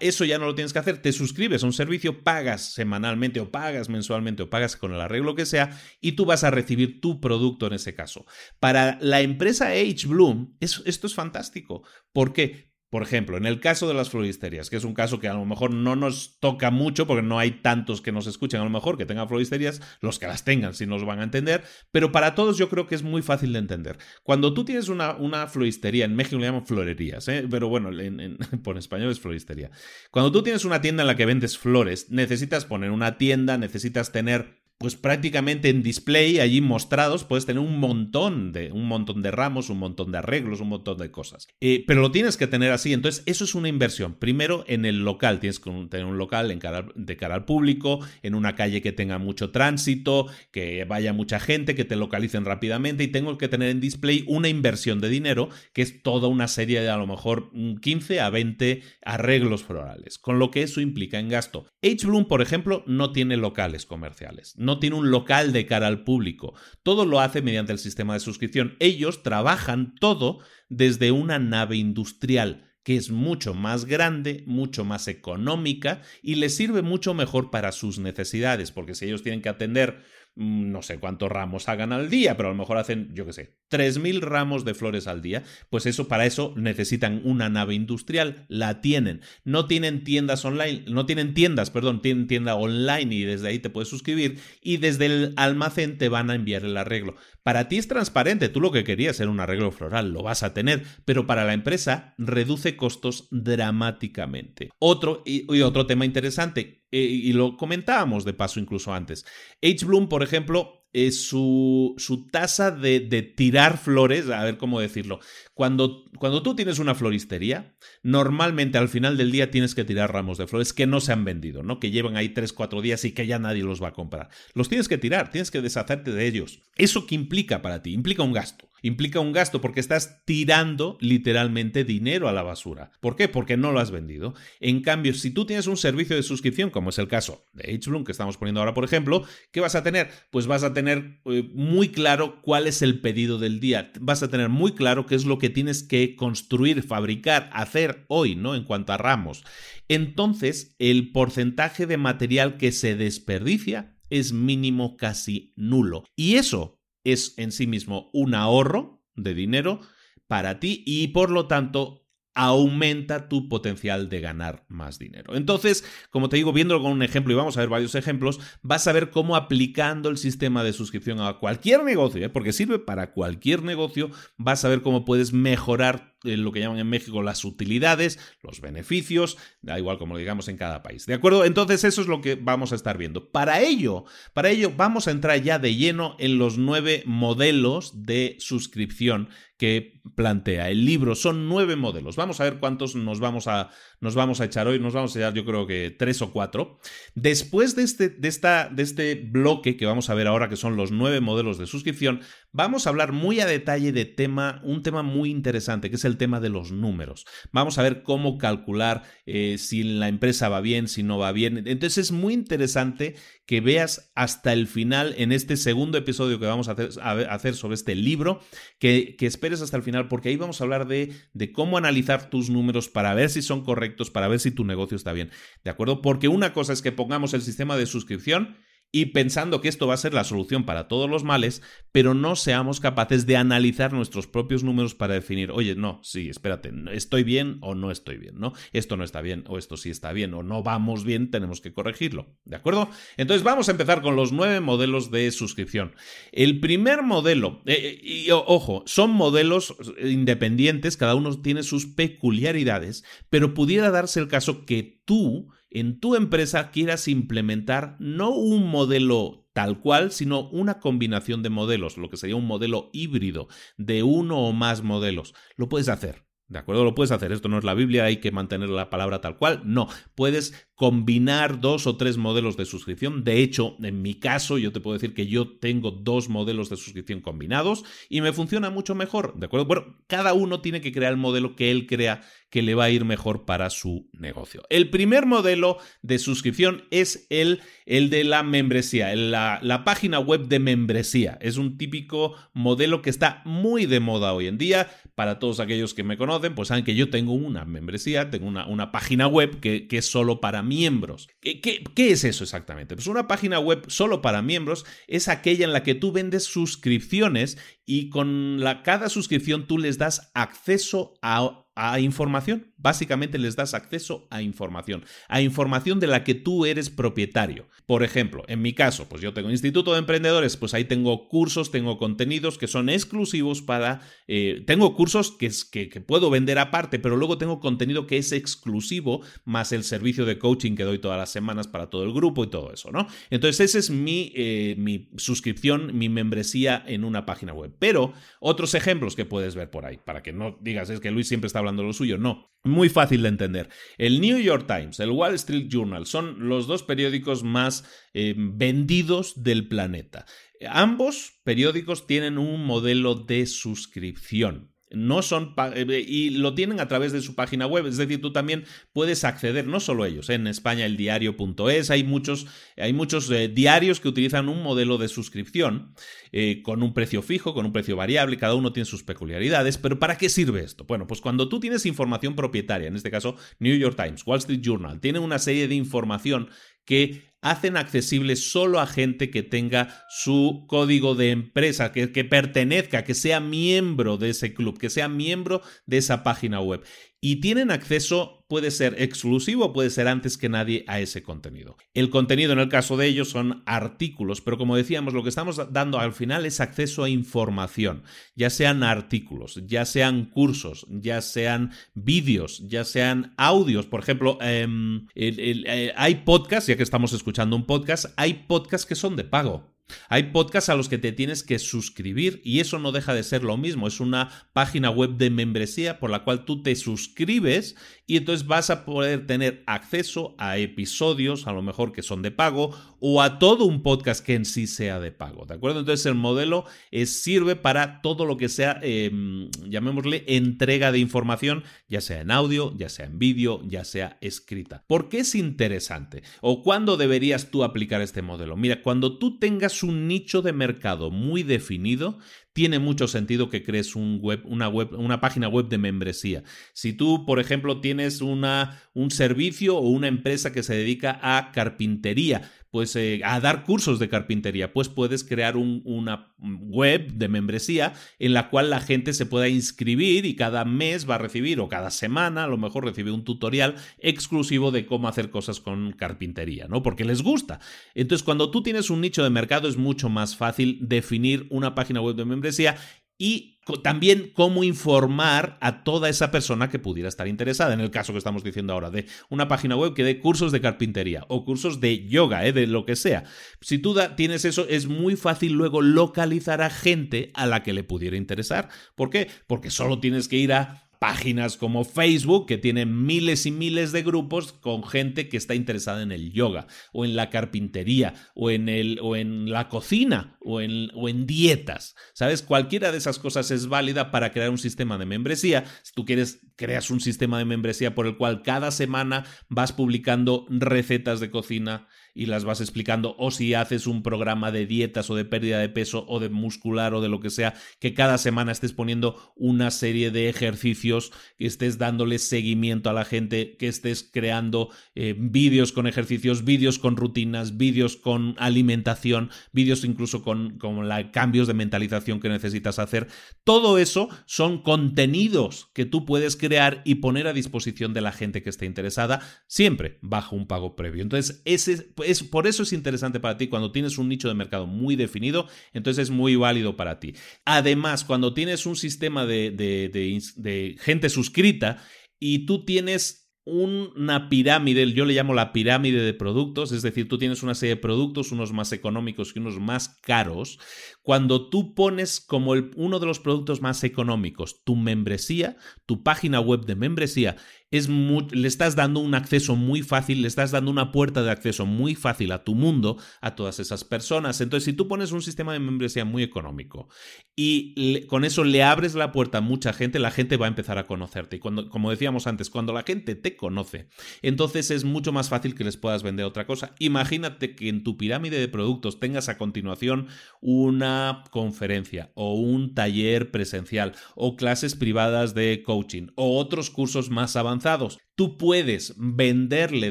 [0.00, 3.50] Eso ya no lo tienes que hacer, te suscribes a un servicio, pagas semanalmente o
[3.50, 7.20] pagas mensualmente o pagas con el arreglo que sea y tú vas a recibir tu
[7.20, 8.24] producto en ese caso.
[8.60, 11.82] Para la empresa H Bloom, esto es fantástico.
[12.12, 12.71] ¿Por qué?
[12.92, 15.46] Por ejemplo, en el caso de las floristerías, que es un caso que a lo
[15.46, 18.98] mejor no nos toca mucho porque no hay tantos que nos escuchen, a lo mejor
[18.98, 22.58] que tengan floristerías, los que las tengan si nos van a entender, pero para todos
[22.58, 23.96] yo creo que es muy fácil de entender.
[24.22, 27.46] Cuando tú tienes una, una floristería, en México le llaman florerías, ¿eh?
[27.50, 27.88] pero bueno,
[28.62, 29.70] por español es floristería.
[30.10, 34.12] Cuando tú tienes una tienda en la que vendes flores, necesitas poner una tienda, necesitas
[34.12, 39.30] tener pues prácticamente en display allí mostrados puedes tener un montón de un montón de
[39.30, 41.46] ramos, un montón de arreglos, un montón de cosas.
[41.60, 42.92] Eh, pero lo tienes que tener así.
[42.92, 44.14] Entonces eso es una inversión.
[44.14, 46.58] Primero en el local tienes que tener un local en
[46.96, 51.76] de cara al público, en una calle que tenga mucho tránsito, que vaya mucha gente,
[51.76, 55.82] que te localicen rápidamente y tengo que tener en display una inversión de dinero que
[55.82, 60.50] es toda una serie de a lo mejor 15 a 20 arreglos florales, con lo
[60.50, 61.66] que eso implica en gasto.
[61.84, 64.54] H Bloom, por ejemplo, no tiene locales comerciales.
[64.78, 66.54] Tiene un local de cara al público.
[66.82, 68.76] Todo lo hace mediante el sistema de suscripción.
[68.80, 76.02] Ellos trabajan todo desde una nave industrial que es mucho más grande, mucho más económica
[76.22, 80.02] y les sirve mucho mejor para sus necesidades, porque si ellos tienen que atender
[80.34, 83.58] no sé cuántos ramos hagan al día, pero a lo mejor hacen, yo qué sé,
[83.70, 88.80] 3.000 ramos de flores al día, pues eso para eso necesitan una nave industrial, la
[88.80, 89.20] tienen.
[89.44, 93.70] No tienen tiendas online, no tienen tiendas, perdón, tienen tienda online y desde ahí te
[93.70, 97.14] puedes suscribir y desde el almacén te van a enviar el arreglo.
[97.42, 100.54] Para ti es transparente, tú lo que querías era un arreglo floral, lo vas a
[100.54, 104.70] tener, pero para la empresa reduce costos dramáticamente.
[104.78, 109.24] Otro y, otro tema interesante, eh, y lo comentábamos de paso incluso antes.
[109.62, 109.84] H.
[109.84, 115.20] Bloom, por ejemplo, es su, su tasa de, de, tirar flores, a ver cómo decirlo.
[115.54, 120.36] Cuando, cuando tú tienes una floristería, normalmente al final del día tienes que tirar ramos
[120.38, 121.80] de flores que no se han vendido, ¿no?
[121.80, 124.28] Que llevan ahí 3, 4 días y que ya nadie los va a comprar.
[124.54, 126.60] Los tienes que tirar, tienes que deshacerte de ellos.
[126.76, 127.92] ¿Eso qué implica para ti?
[127.94, 132.90] Implica un gasto implica un gasto porque estás tirando literalmente dinero a la basura.
[133.00, 133.28] ¿Por qué?
[133.28, 134.34] Porque no lo has vendido.
[134.60, 138.04] En cambio, si tú tienes un servicio de suscripción, como es el caso de HBloom
[138.04, 140.10] que estamos poniendo ahora, por ejemplo, ¿qué vas a tener?
[140.30, 143.92] Pues vas a tener eh, muy claro cuál es el pedido del día.
[144.00, 148.34] Vas a tener muy claro qué es lo que tienes que construir, fabricar, hacer hoy,
[148.34, 148.54] ¿no?
[148.54, 149.44] En cuanto a ramos.
[149.88, 156.04] Entonces, el porcentaje de material que se desperdicia es mínimo casi nulo.
[156.16, 159.80] Y eso es en sí mismo un ahorro de dinero
[160.26, 162.02] para ti y por lo tanto
[162.34, 165.36] aumenta tu potencial de ganar más dinero.
[165.36, 168.86] Entonces, como te digo, viéndolo con un ejemplo, y vamos a ver varios ejemplos, vas
[168.86, 172.30] a ver cómo aplicando el sistema de suscripción a cualquier negocio, ¿eh?
[172.30, 176.78] porque sirve para cualquier negocio, vas a ver cómo puedes mejorar eh, lo que llaman
[176.78, 181.06] en México las utilidades, los beneficios, da igual como lo digamos en cada país.
[181.06, 181.44] ¿De acuerdo?
[181.44, 183.30] Entonces eso es lo que vamos a estar viendo.
[183.30, 188.36] Para ello, para ello vamos a entrar ya de lleno en los nueve modelos de
[188.38, 189.28] suscripción
[189.62, 191.14] que plantea el libro.
[191.14, 192.16] Son nueve modelos.
[192.16, 194.80] Vamos a ver cuántos nos vamos a, nos vamos a echar hoy.
[194.80, 196.80] Nos vamos a echar yo creo que tres o cuatro.
[197.14, 200.74] Después de este, de, esta, de este bloque que vamos a ver ahora, que son
[200.74, 205.04] los nueve modelos de suscripción, vamos a hablar muy a detalle de tema, un tema
[205.04, 207.26] muy interesante, que es el el tema de los números.
[207.50, 211.58] Vamos a ver cómo calcular eh, si la empresa va bien, si no va bien.
[211.66, 216.68] Entonces es muy interesante que veas hasta el final en este segundo episodio que vamos
[216.68, 218.40] a hacer, sobre este libro,
[218.78, 222.50] que, esperes hasta el final porque ahí vamos a hablar de, de cómo analizar tus
[222.50, 225.30] números para ver si son correctos, para ver si tu negocio está bien.
[225.64, 226.02] ¿De acuerdo?
[226.02, 228.56] Porque una cosa es que pongamos el sistema de suscripción
[228.92, 232.36] y pensando que esto va a ser la solución para todos los males, pero no
[232.36, 237.56] seamos capaces de analizar nuestros propios números para definir, oye, no, sí, espérate, estoy bien
[237.62, 238.52] o no estoy bien, ¿no?
[238.74, 241.72] Esto no está bien o esto sí está bien o no vamos bien, tenemos que
[241.72, 242.90] corregirlo, ¿de acuerdo?
[243.16, 245.94] Entonces vamos a empezar con los nueve modelos de suscripción.
[246.30, 249.74] El primer modelo, eh, eh, y ojo, son modelos
[250.04, 256.14] independientes, cada uno tiene sus peculiaridades, pero pudiera darse el caso que tú en tu
[256.14, 262.16] empresa quieras implementar no un modelo tal cual, sino una combinación de modelos, lo que
[262.16, 265.34] sería un modelo híbrido de uno o más modelos.
[265.56, 266.24] Lo puedes hacer.
[266.52, 266.84] ¿De acuerdo?
[266.84, 267.32] Lo puedes hacer.
[267.32, 269.62] Esto no es la Biblia, hay que mantener la palabra tal cual.
[269.64, 273.24] No, puedes combinar dos o tres modelos de suscripción.
[273.24, 276.76] De hecho, en mi caso, yo te puedo decir que yo tengo dos modelos de
[276.76, 279.34] suscripción combinados y me funciona mucho mejor.
[279.38, 279.64] ¿De acuerdo?
[279.64, 282.90] Bueno, cada uno tiene que crear el modelo que él crea que le va a
[282.90, 284.62] ir mejor para su negocio.
[284.68, 290.48] El primer modelo de suscripción es el, el de la membresía, la, la página web
[290.48, 291.38] de membresía.
[291.40, 294.90] Es un típico modelo que está muy de moda hoy en día.
[295.14, 298.66] Para todos aquellos que me conocen, pues saben que yo tengo una membresía, tengo una,
[298.66, 301.28] una página web que, que es solo para miembros.
[301.40, 302.94] ¿Qué, es eso exactamente?
[302.94, 307.58] Pues una página web solo para miembros es aquella en la que tú vendes suscripciones
[307.84, 312.72] y con la, cada suscripción tú les das acceso a a información.
[312.76, 317.68] Básicamente les das acceso a información, a información de la que tú eres propietario.
[317.86, 321.70] Por ejemplo, en mi caso, pues yo tengo Instituto de Emprendedores, pues ahí tengo cursos,
[321.70, 324.00] tengo contenidos que son exclusivos para...
[324.26, 329.22] Eh, tengo cursos que, que, puedo vender aparte, pero luego tengo contenido que es exclusivo,
[329.44, 332.50] más el servicio de coaching que doy todas las semanas para todo el grupo y
[332.50, 333.06] todo eso, ¿no?
[333.30, 337.72] Entonces esa es mi, eh, mi suscripción, mi membresía en una página web.
[337.78, 341.28] Pero otros ejemplos que puedes ver por ahí, para que no digas, es que Luis
[341.28, 342.18] siempre está hablando lo suyo.
[342.18, 343.68] No, muy fácil de entender.
[343.98, 349.42] El New York Times, el Wall Street Journal son los dos periódicos más eh, vendidos
[349.42, 350.26] del planeta.
[350.68, 357.12] Ambos periódicos tienen un modelo de suscripción no son eh, y lo tienen a través
[357.12, 360.86] de su página web, es decir, tú también puedes acceder, no solo ellos, en España
[360.86, 365.94] el diario.es, hay muchos, hay muchos eh, diarios que utilizan un modelo de suscripción
[366.32, 369.98] eh, con un precio fijo, con un precio variable, cada uno tiene sus peculiaridades, pero
[369.98, 370.84] ¿para qué sirve esto?
[370.84, 374.60] Bueno, pues cuando tú tienes información propietaria, en este caso New York Times, Wall Street
[374.62, 376.48] Journal, tiene una serie de información
[376.84, 383.14] que hacen accesible solo a gente que tenga su código de empresa, que, pertenezca, que
[383.14, 386.82] sea miembro de ese club, que sea miembro de esa página web
[387.24, 391.76] y tienen acceso, puede ser exclusivo, puede ser antes que nadie a ese contenido.
[391.94, 395.72] El contenido en el caso de ellos son artículos, pero como decíamos, lo que estamos
[395.72, 398.02] dando al final es acceso a información,
[398.34, 403.86] ya sean artículos, ya sean cursos, ya sean vídeos, ya sean audios.
[403.86, 408.94] Por ejemplo, em, eh, hay podcasts, ya que estamos escuchando un podcast, hay podcasts que
[408.94, 409.72] son de pago.
[410.08, 413.42] Hay podcasts a los que te tienes que suscribir y eso no deja de ser
[413.42, 413.86] lo mismo.
[413.86, 417.76] Es una página web de membresía por la cual tú te suscribes
[418.12, 422.30] y entonces vas a poder tener acceso a episodios, a lo mejor que son de
[422.30, 425.46] pago, o a todo un podcast que en sí sea de pago.
[425.46, 425.80] ¿De acuerdo?
[425.80, 426.66] Entonces el modelo
[427.06, 432.76] sirve para todo lo que sea, em, llamémosle, entrega de información, ya sea en audio,
[432.76, 434.84] ya sea en vídeo, ya sea escrita.
[434.86, 436.22] ¿Por qué es interesante?
[436.42, 438.58] ¿O cuándo deberías tú aplicar este modelo?
[438.58, 442.18] Mira, cuando tú tengas un nicho de mercado muy definido,
[442.52, 446.42] tiene mucho sentido que crees web, una, web, una página web de membresía.
[446.72, 451.52] Si tú, por ejemplo, tienes una, un servicio o una empresa que se dedica a
[451.52, 457.92] carpintería, pues eh, a dar cursos de carpintería, pues puedes crear una web de membresía
[458.18, 461.68] en la cual la gente se pueda inscribir y cada mes va a recibir o
[461.68, 466.66] cada semana a lo mejor recibe un tutorial exclusivo de cómo hacer cosas con carpintería,
[466.66, 466.82] ¿no?
[466.82, 467.60] Porque les gusta.
[467.94, 472.00] Entonces, cuando tú tienes un nicho de mercado es mucho más fácil definir una página
[472.00, 472.76] web de membresía
[473.18, 473.51] y
[473.82, 478.18] también cómo informar a toda esa persona que pudiera estar interesada, en el caso que
[478.18, 482.06] estamos diciendo ahora, de una página web que dé cursos de carpintería o cursos de
[482.08, 482.52] yoga, ¿eh?
[482.52, 483.24] de lo que sea.
[483.60, 487.84] Si tú tienes eso, es muy fácil luego localizar a gente a la que le
[487.84, 488.68] pudiera interesar.
[488.94, 489.28] ¿Por qué?
[489.46, 494.04] Porque solo tienes que ir a páginas como Facebook, que tienen miles y miles de
[494.04, 498.68] grupos con gente que está interesada en el yoga, o en la carpintería, o en,
[498.68, 501.94] el, o en la cocina, o en, o en dietas.
[502.14, 502.42] ¿Sabes?
[502.42, 505.64] Cualquiera de esas cosas es válida para crear un sistema de membresía.
[505.82, 510.46] Si tú quieres, creas un sistema de membresía por el cual cada semana vas publicando
[510.48, 515.14] recetas de cocina y las vas explicando, o si haces un programa de dietas o
[515.14, 518.52] de pérdida de peso o de muscular o de lo que sea, que cada semana
[518.52, 524.02] estés poniendo una serie de ejercicios, que estés dándole seguimiento a la gente, que estés
[524.02, 530.88] creando eh, vídeos con ejercicios, vídeos con rutinas, vídeos con alimentación, vídeos incluso con, con
[530.88, 533.08] la, cambios de mentalización que necesitas hacer.
[533.44, 538.42] Todo eso son contenidos que tú puedes crear y poner a disposición de la gente
[538.42, 541.02] que esté interesada, siempre bajo un pago previo.
[541.02, 541.84] Entonces, es,
[542.30, 546.04] por eso es interesante para ti cuando tienes un nicho de mercado muy definido, entonces
[546.04, 547.14] es muy válido para ti.
[547.44, 551.82] Además, cuando tienes un sistema de gente suscrita
[552.18, 557.18] y tú tienes una pirámide, yo le llamo la pirámide de productos, es decir, tú
[557.18, 560.58] tienes una serie de productos, unos más económicos y unos más caros.
[561.02, 566.40] Cuando tú pones como el, uno de los productos más económicos tu membresía, tu página
[566.40, 567.36] web de membresía,
[567.72, 571.64] es le estás dando un acceso muy fácil, le estás dando una puerta de acceso
[571.64, 574.42] muy fácil a tu mundo, a todas esas personas.
[574.42, 576.88] Entonces, si tú pones un sistema de membresía muy económico
[577.34, 580.76] y con eso le abres la puerta a mucha gente, la gente va a empezar
[580.76, 581.36] a conocerte.
[581.36, 583.88] Y cuando, como decíamos antes, cuando la gente te conoce,
[584.20, 586.74] entonces es mucho más fácil que les puedas vender otra cosa.
[586.78, 590.08] Imagínate que en tu pirámide de productos tengas a continuación
[590.42, 597.34] una conferencia o un taller presencial o clases privadas de coaching o otros cursos más
[597.34, 597.98] avanzados avanzados.
[598.14, 599.90] Tú puedes venderle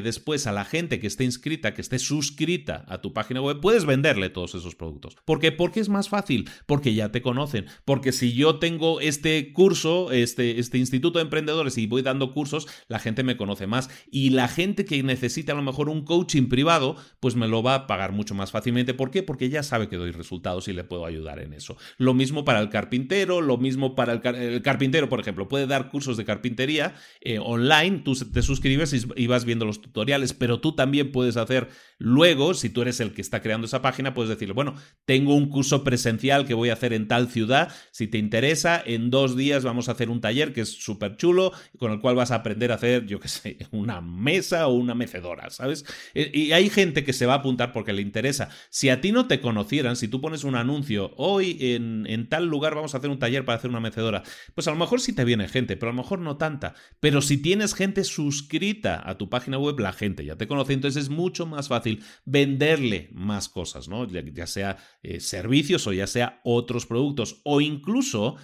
[0.00, 3.84] después a la gente que esté inscrita, que esté suscrita a tu página web, puedes
[3.84, 5.16] venderle todos esos productos.
[5.24, 5.50] ¿Por qué?
[5.50, 7.66] Porque es más fácil, porque ya te conocen.
[7.84, 12.68] Porque si yo tengo este curso, este, este instituto de emprendedores y voy dando cursos,
[12.86, 13.90] la gente me conoce más.
[14.08, 17.74] Y la gente que necesita a lo mejor un coaching privado, pues me lo va
[17.74, 18.94] a pagar mucho más fácilmente.
[18.94, 19.24] ¿Por qué?
[19.24, 21.76] Porque ya sabe que doy resultados y le puedo ayudar en eso.
[21.98, 26.16] Lo mismo para el carpintero, lo mismo para el, carpintero, por ejemplo, puede dar cursos
[26.16, 31.12] de carpintería eh, online, tú te suscribes y vas viendo los tutoriales, pero tú también
[31.12, 31.68] puedes hacer
[31.98, 35.48] luego, si tú eres el que está creando esa página, puedes decirle, bueno, tengo un
[35.48, 39.64] curso presencial que voy a hacer en tal ciudad, si te interesa, en dos días
[39.64, 42.72] vamos a hacer un taller que es súper chulo, con el cual vas a aprender
[42.72, 45.84] a hacer, yo qué sé, una mesa o una mecedora, ¿sabes?
[46.14, 48.50] Eh, y hay gente que se va a apuntar porque le interesa.
[48.70, 52.46] Si a ti no te conocieran, si tú pones un anuncio, hoy en, en tal
[52.46, 54.22] lugar vamos a hacer un taller para hacer una mecedora,
[54.54, 56.74] pues a lo mejor sí te viene gente, pero a lo mejor no tanta.
[57.00, 61.04] Pero si tienes gente suscrita a tu página web, la gente ya te conoce, entonces
[61.04, 64.06] es mucho más fácil venderle más cosas, ¿no?
[64.06, 68.36] Ya, sea eh, servicios o ya sea otros productos o incluso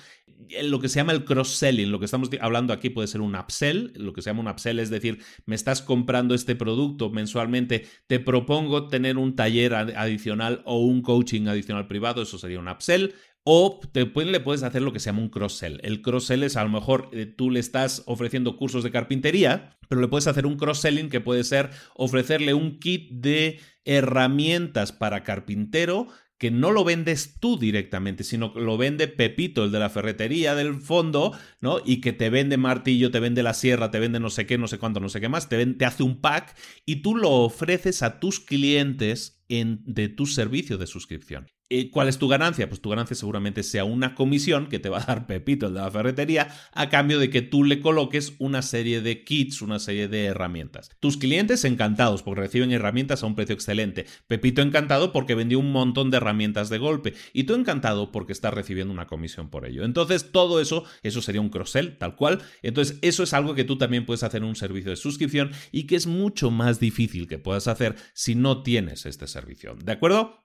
[0.50, 3.34] eh, lo que se llama el cross-selling, lo que estamos hablando aquí puede ser un
[3.34, 7.86] upsell, lo que se llama un upsell es decir, me estás comprando este producto mensualmente,
[8.06, 13.14] te propongo tener un taller adicional o un coaching adicional privado, eso sería un upsell.
[13.50, 15.80] O te, le puedes hacer lo que se llama un cross-sell.
[15.82, 20.02] El cross-sell es a lo mejor eh, tú le estás ofreciendo cursos de carpintería, pero
[20.02, 26.08] le puedes hacer un cross-selling que puede ser ofrecerle un kit de herramientas para carpintero
[26.36, 30.54] que no lo vendes tú directamente, sino que lo vende Pepito, el de la ferretería
[30.54, 31.32] del fondo,
[31.62, 31.78] ¿no?
[31.82, 34.68] Y que te vende martillo, te vende la sierra, te vende no sé qué, no
[34.68, 38.02] sé cuánto, no sé qué más, te, te hace un pack y tú lo ofreces
[38.02, 41.46] a tus clientes en, de tu servicio de suscripción.
[41.70, 42.66] Eh, ¿Cuál es tu ganancia?
[42.68, 45.80] Pues tu ganancia seguramente sea una comisión que te va a dar Pepito, el de
[45.80, 50.08] la ferretería, a cambio de que tú le coloques una serie de kits, una serie
[50.08, 50.90] de herramientas.
[50.98, 54.06] Tus clientes encantados porque reciben herramientas a un precio excelente.
[54.28, 57.12] Pepito encantado porque vendió un montón de herramientas de golpe.
[57.34, 59.84] Y tú encantado porque estás recibiendo una comisión por ello.
[59.84, 62.40] Entonces, todo eso, eso sería un cross-sell, tal cual.
[62.62, 65.86] Entonces, eso es algo que tú también puedes hacer en un servicio de suscripción y
[65.86, 69.76] que es mucho más difícil que puedas hacer si no tienes este servicio.
[69.84, 70.44] ¿De acuerdo?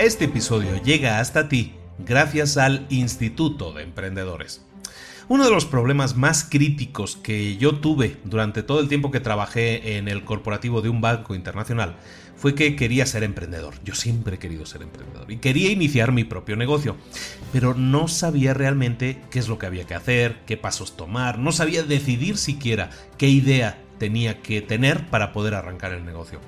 [0.00, 4.64] Este episodio llega hasta ti gracias al Instituto de Emprendedores.
[5.28, 9.98] Uno de los problemas más críticos que yo tuve durante todo el tiempo que trabajé
[9.98, 11.96] en el corporativo de un banco internacional
[12.34, 13.74] fue que quería ser emprendedor.
[13.84, 16.96] Yo siempre he querido ser emprendedor y quería iniciar mi propio negocio,
[17.52, 21.52] pero no sabía realmente qué es lo que había que hacer, qué pasos tomar, no
[21.52, 22.88] sabía decidir siquiera
[23.18, 26.40] qué idea tenía que tener para poder arrancar el negocio.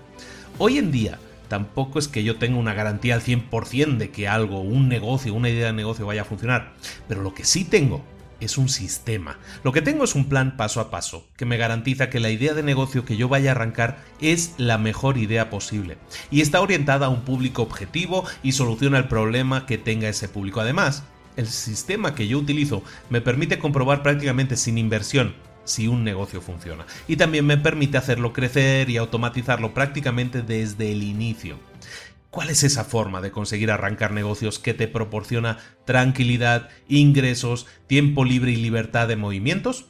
[0.56, 1.18] Hoy en día,
[1.52, 5.50] tampoco es que yo tenga una garantía al 100% de que algo, un negocio, una
[5.50, 6.72] idea de negocio vaya a funcionar,
[7.08, 8.02] pero lo que sí tengo
[8.40, 9.38] es un sistema.
[9.62, 12.54] Lo que tengo es un plan paso a paso, que me garantiza que la idea
[12.54, 15.98] de negocio que yo vaya a arrancar es la mejor idea posible,
[16.30, 20.62] y está orientada a un público objetivo y soluciona el problema que tenga ese público.
[20.62, 21.04] Además,
[21.36, 25.34] el sistema que yo utilizo me permite comprobar prácticamente sin inversión
[25.64, 26.86] si un negocio funciona.
[27.08, 31.58] Y también me permite hacerlo crecer y automatizarlo prácticamente desde el inicio.
[32.30, 38.52] ¿Cuál es esa forma de conseguir arrancar negocios que te proporciona tranquilidad, ingresos, tiempo libre
[38.52, 39.86] y libertad de movimientos?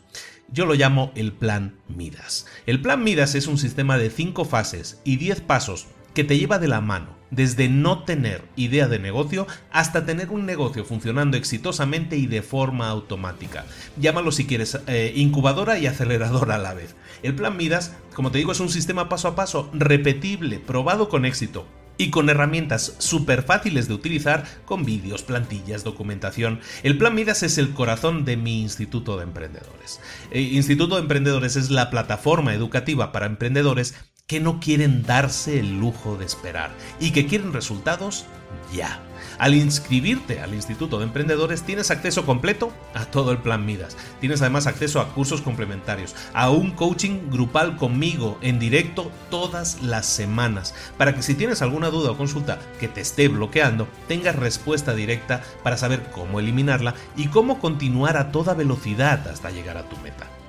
[0.49, 2.47] Yo lo llamo el plan Midas.
[2.67, 6.59] El plan Midas es un sistema de 5 fases y 10 pasos que te lleva
[6.59, 12.17] de la mano, desde no tener idea de negocio hasta tener un negocio funcionando exitosamente
[12.17, 13.65] y de forma automática.
[13.97, 16.95] Llámalo si quieres eh, incubadora y aceleradora a la vez.
[17.25, 21.25] El plan Midas, como te digo, es un sistema paso a paso, repetible, probado con
[21.25, 21.67] éxito,
[21.99, 26.61] y con herramientas súper fáciles de utilizar con vídeos, plantillas, documentación.
[26.83, 30.01] El Plan Midas es el corazón de mi Instituto de Emprendedores.
[30.31, 33.95] Eh, Instituto de Emprendedores es la plataforma educativa para emprendedores
[34.33, 38.25] que no quieren darse el lujo de esperar y que quieren resultados
[38.73, 39.03] ya.
[39.37, 43.95] Al inscribirte al Instituto de Emprendedores tienes acceso completo a todo el plan Midas.
[44.23, 50.07] Tienes además acceso a cursos complementarios, a un coaching grupal conmigo en directo todas las
[50.07, 54.95] semanas, para que si tienes alguna duda o consulta que te esté bloqueando, tengas respuesta
[54.95, 59.99] directa para saber cómo eliminarla y cómo continuar a toda velocidad hasta llegar a tu
[59.99, 60.42] meta.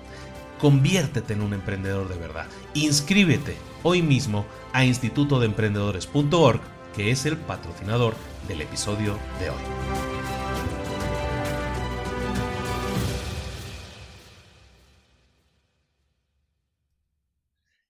[0.64, 2.48] Conviértete en un emprendedor de verdad.
[2.74, 6.62] Inscríbete hoy mismo a institutodeemprendedores.org,
[6.96, 8.16] que es el patrocinador
[8.48, 9.58] del episodio de hoy.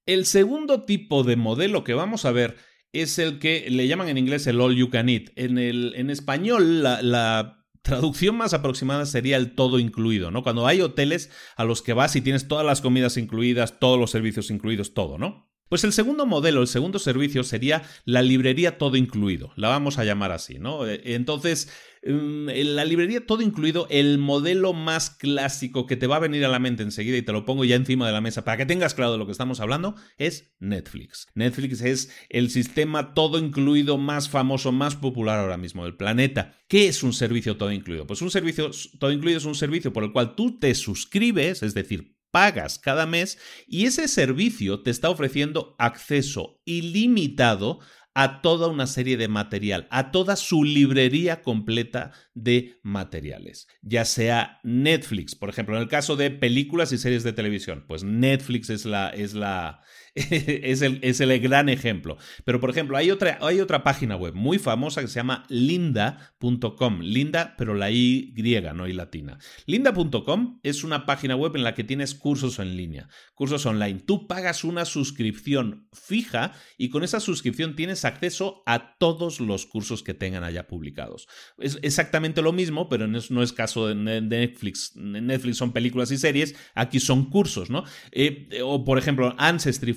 [0.08, 2.58] El segundo tipo de modelo que vamos a ver
[2.92, 5.30] es el que le llaman en inglés el all you can eat.
[5.36, 10.42] En, el, en español, la, la traducción más aproximada sería el todo incluido, ¿no?
[10.42, 14.10] Cuando hay hoteles a los que vas y tienes todas las comidas incluidas, todos los
[14.10, 15.52] servicios incluidos, todo, ¿no?
[15.70, 20.06] Pues el segundo modelo, el segundo servicio sería la librería todo incluido, la vamos a
[20.06, 20.88] llamar así, ¿no?
[20.88, 21.70] Eh, entonces,
[22.06, 26.50] mm, la librería todo incluido, el modelo más clásico que te va a venir a
[26.50, 28.94] la mente enseguida y te lo pongo ya encima de la mesa para que tengas
[28.94, 31.28] claro de lo que estamos hablando, es Netflix.
[31.36, 36.58] Netflix es el sistema todo incluido más famoso, más popular ahora mismo del planeta.
[36.68, 38.08] ¿Qué es un servicio todo incluido?
[38.08, 41.74] Pues un servicio todo incluido es un servicio por el cual tú te suscribes, es
[41.74, 43.38] decir, pagas cada mes
[43.68, 47.80] y ese servicio te está ofreciendo acceso ilimitado
[48.14, 54.60] a toda una serie de material, a toda su librería completa de materiales, ya sea
[54.64, 58.86] Netflix, por ejemplo, en el caso de películas y series de televisión, pues Netflix es
[58.86, 59.82] la, es la,
[60.16, 62.18] es, el, es el gran ejemplo.
[62.46, 67.00] Pero, por ejemplo, hay otra, hay otra página web muy famosa que se llama linda.com.
[67.02, 69.40] Linda, pero la I griega, no I latina.
[69.66, 74.02] Linda.com es una página web en la que tienes cursos en línea, cursos online.
[74.02, 80.04] Tú pagas una suscripción fija y con esa suscripción tienes acceso a todos los cursos
[80.04, 81.28] que tengan allá publicados.
[81.58, 84.96] Es exactamente lo mismo, pero no es caso de Netflix.
[84.96, 87.84] Netflix son películas y series, aquí son cursos, ¿no?
[88.12, 89.94] Eh, o, por ejemplo, Ancestry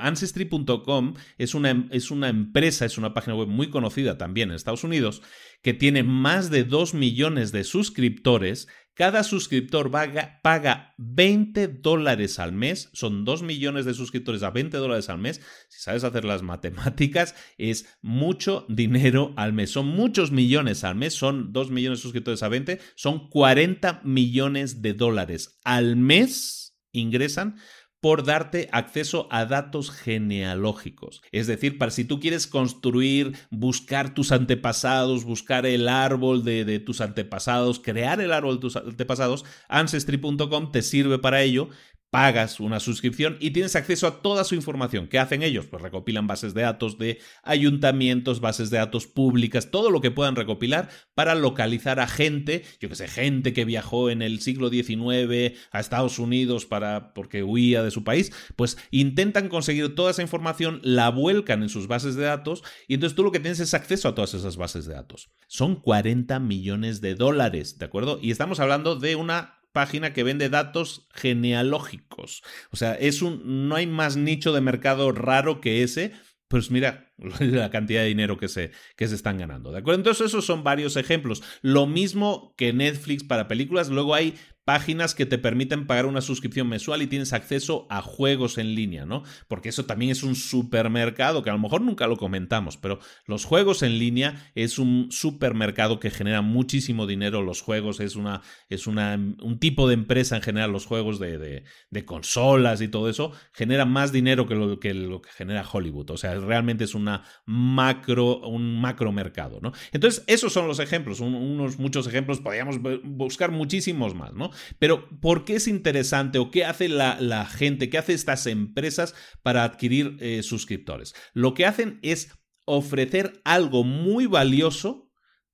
[0.00, 4.84] Ancestry.com es una, es una empresa, es una página web muy conocida también en Estados
[4.84, 5.22] Unidos,
[5.62, 8.68] que tiene más de 2 millones de suscriptores.
[8.94, 12.90] Cada suscriptor paga 20 dólares al mes.
[12.92, 15.40] Son 2 millones de suscriptores a 20 dólares al mes.
[15.70, 19.70] Si sabes hacer las matemáticas, es mucho dinero al mes.
[19.70, 21.14] Son muchos millones al mes.
[21.14, 22.80] Son 2 millones de suscriptores a 20.
[22.94, 26.62] Son 40 millones de dólares al mes
[26.92, 27.56] ingresan
[28.02, 31.22] por darte acceso a datos genealógicos.
[31.30, 36.80] Es decir, para si tú quieres construir, buscar tus antepasados, buscar el árbol de, de
[36.80, 41.68] tus antepasados, crear el árbol de tus antepasados, ancestry.com te sirve para ello
[42.12, 45.08] pagas una suscripción y tienes acceso a toda su información.
[45.08, 45.64] ¿Qué hacen ellos?
[45.64, 50.36] Pues recopilan bases de datos de ayuntamientos, bases de datos públicas, todo lo que puedan
[50.36, 55.58] recopilar para localizar a gente, yo que sé, gente que viajó en el siglo XIX
[55.70, 60.82] a Estados Unidos para porque huía de su país, pues intentan conseguir toda esa información,
[60.84, 64.08] la vuelcan en sus bases de datos y entonces tú lo que tienes es acceso
[64.08, 65.30] a todas esas bases de datos.
[65.46, 68.18] Son 40 millones de dólares, ¿de acuerdo?
[68.20, 72.42] Y estamos hablando de una página que vende datos genealógicos.
[72.70, 76.12] O sea, es un, no hay más nicho de mercado raro que ese.
[76.48, 79.72] Pues mira la cantidad de dinero que se, que se están ganando.
[79.72, 80.00] ¿De acuerdo?
[80.00, 81.42] Entonces, esos son varios ejemplos.
[81.62, 83.88] Lo mismo que Netflix para películas.
[83.88, 84.34] Luego hay
[84.64, 89.04] páginas que te permiten pagar una suscripción mensual y tienes acceso a juegos en línea,
[89.04, 89.24] ¿no?
[89.48, 93.44] Porque eso también es un supermercado que a lo mejor nunca lo comentamos, pero los
[93.44, 97.42] juegos en línea es un supermercado que genera muchísimo dinero.
[97.42, 101.64] Los juegos es una es una un tipo de empresa en general, los juegos de,
[101.90, 106.10] de, consolas y todo eso genera más dinero que lo que lo que genera Hollywood.
[106.10, 109.72] O sea, realmente es una macro un macro mercado, ¿no?
[109.90, 112.40] Entonces esos son los ejemplos, unos muchos ejemplos.
[112.40, 114.51] Podríamos buscar muchísimos más, ¿no?
[114.78, 119.64] Pero, ¿por qué es interesante o qué hace la, gente, qué hace estas empresas para
[119.64, 121.14] adquirir eh, suscriptores?
[121.32, 122.30] Lo que hacen es
[122.64, 125.01] ofrecer algo muy valioso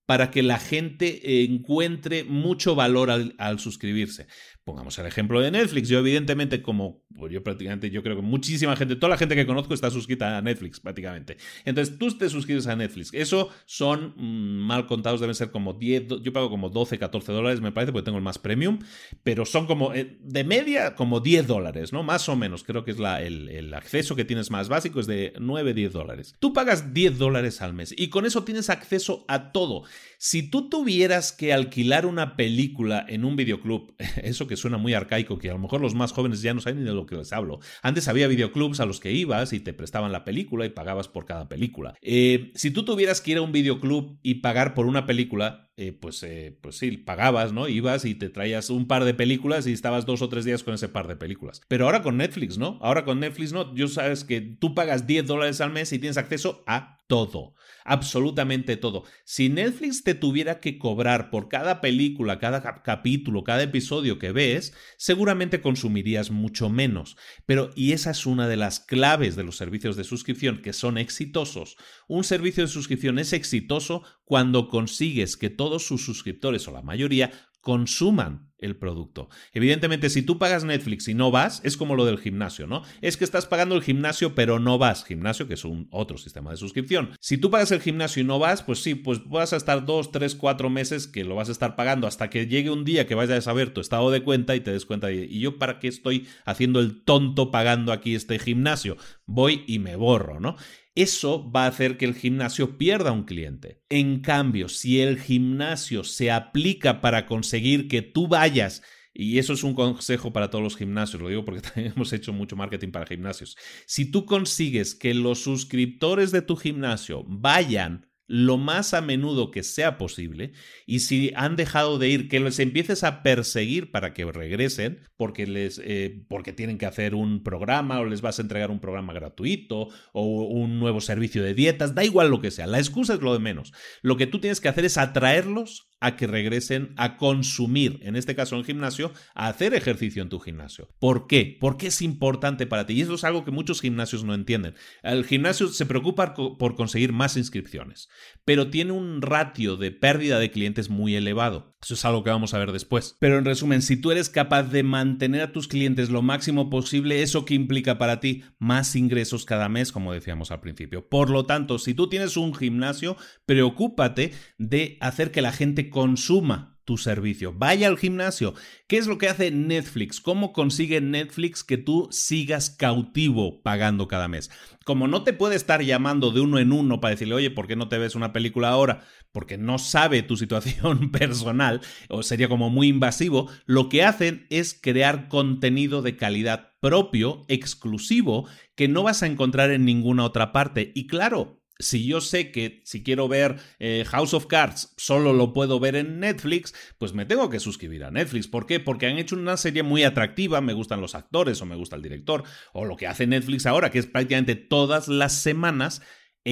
[0.08, 4.26] para que la gente encuentre mucho valor al, suscribirse.
[4.64, 5.90] Pongamos el ejemplo de Netflix.
[5.90, 9.44] Yo, evidentemente, como pues yo prácticamente, yo creo que muchísima gente, toda la gente que
[9.44, 11.36] conozco está suscrita a Netflix, prácticamente.
[11.64, 13.10] Entonces, tú te suscribes a Netflix.
[13.12, 17.60] Eso son, mm, mal contados, deben ser como 10, yo pago como 12, 14 dólares,
[17.60, 18.78] me parece, porque tengo el más premium,
[19.24, 22.02] pero son como, eh, de media, como 10 dólares, ¿no?
[22.02, 25.34] Más o menos, creo que es el, el acceso que tienes más básico, es de
[25.38, 26.34] 9, 10 dólares.
[26.38, 29.84] Tú pagas 10 dólares al mes y con eso tienes acceso a todo.
[30.18, 35.38] Si tú tuvieras que alquilar una película en un videoclub, eso que suena muy arcaico,
[35.38, 37.32] que a lo mejor los más jóvenes ya no saben ni de lo que les
[37.32, 37.60] hablo.
[37.82, 41.24] Antes había videoclubs a los que ibas y te prestaban la película y pagabas por
[41.24, 41.94] cada película.
[42.02, 45.92] Eh, si tú tuvieras que ir a un videoclub y pagar por una película, eh,
[45.92, 47.68] pues, eh, pues sí, pagabas, ¿no?
[47.68, 50.74] Ibas y te traías un par de películas y estabas dos o tres días con
[50.74, 51.60] ese par de películas.
[51.68, 52.78] Pero ahora con Netflix, ¿no?
[52.82, 53.72] Ahora con Netflix, ¿no?
[53.76, 57.54] Yo sabes que tú pagas 10 dólares al mes y tienes acceso a todo
[57.88, 59.04] absolutamente todo.
[59.24, 64.74] Si Netflix te tuviera que cobrar por cada película, cada capítulo, cada episodio que ves,
[64.98, 67.16] seguramente consumirías mucho menos.
[67.46, 70.98] Pero, y esa es una de las claves de los servicios de suscripción que son
[70.98, 71.76] exitosos.
[72.08, 77.32] Un servicio de suscripción es exitoso cuando consigues que todos sus suscriptores o la mayoría
[77.60, 79.28] consuman el producto.
[79.52, 82.82] Evidentemente, si tú pagas Netflix y no vas, es como lo del gimnasio, ¿no?
[83.00, 85.04] Es que estás pagando el gimnasio pero no vas.
[85.04, 87.10] Gimnasio, que es un otro sistema de suscripción.
[87.20, 90.12] Si tú pagas el gimnasio y no vas, pues sí, pues vas a estar dos,
[90.12, 93.14] tres, cuatro meses que lo vas a estar pagando hasta que llegue un día que
[93.14, 95.78] vayas a ver tu estado de cuenta y te des cuenta de, ¿y yo para
[95.78, 98.96] qué estoy haciendo el tonto pagando aquí este gimnasio?
[99.26, 100.56] Voy y me borro, ¿no?
[101.02, 103.82] Eso va a hacer que el gimnasio pierda un cliente.
[103.88, 108.82] En cambio, si el gimnasio se aplica para conseguir que tú vayas
[109.14, 112.32] y eso es un consejo para todos los gimnasios, lo digo porque también hemos hecho
[112.32, 113.56] mucho marketing para gimnasios.
[113.86, 119.62] Si tú consigues que los suscriptores de tu gimnasio vayan lo más a menudo que
[119.62, 120.52] sea posible
[120.86, 125.46] y si han dejado de ir, que les empieces a perseguir para que regresen porque,
[125.46, 129.14] les, eh, porque tienen que hacer un programa o les vas a entregar un programa
[129.14, 133.20] gratuito o un nuevo servicio de dietas, da igual lo que sea, la excusa es
[133.22, 133.72] lo de menos.
[134.02, 138.34] Lo que tú tienes que hacer es atraerlos a que regresen a consumir, en este
[138.34, 140.88] caso en gimnasio, a hacer ejercicio en tu gimnasio.
[140.98, 141.56] ¿Por qué?
[141.60, 142.94] Porque es importante para ti.
[142.94, 144.74] Y eso es algo que muchos gimnasios no entienden.
[145.02, 148.08] El gimnasio se preocupa por conseguir más inscripciones,
[148.44, 151.76] pero tiene un ratio de pérdida de clientes muy elevado.
[151.80, 153.16] Eso es algo que vamos a ver después.
[153.20, 157.22] Pero en resumen, si tú eres capaz de mantener a tus clientes lo máximo posible,
[157.22, 158.42] ¿eso que implica para ti?
[158.58, 161.08] Más ingresos cada mes, como decíamos al principio.
[161.08, 166.78] Por lo tanto, si tú tienes un gimnasio, preocúpate de hacer que la gente consuma
[166.88, 167.52] tu servicio.
[167.52, 168.54] Vaya al gimnasio.
[168.86, 170.22] ¿Qué es lo que hace Netflix?
[170.22, 174.50] ¿Cómo consigue Netflix que tú sigas cautivo pagando cada mes?
[174.86, 177.76] Como no te puede estar llamando de uno en uno para decirle, oye, ¿por qué
[177.76, 179.04] no te ves una película ahora?
[179.32, 184.72] Porque no sabe tu situación personal, o sería como muy invasivo, lo que hacen es
[184.72, 190.92] crear contenido de calidad propio, exclusivo, que no vas a encontrar en ninguna otra parte.
[190.94, 195.52] Y claro, si yo sé que si quiero ver eh, House of Cards solo lo
[195.52, 198.48] puedo ver en Netflix, pues me tengo que suscribir a Netflix.
[198.48, 198.80] ¿Por qué?
[198.80, 202.02] Porque han hecho una serie muy atractiva, me gustan los actores o me gusta el
[202.02, 206.02] director, o lo que hace Netflix ahora, que es prácticamente todas las semanas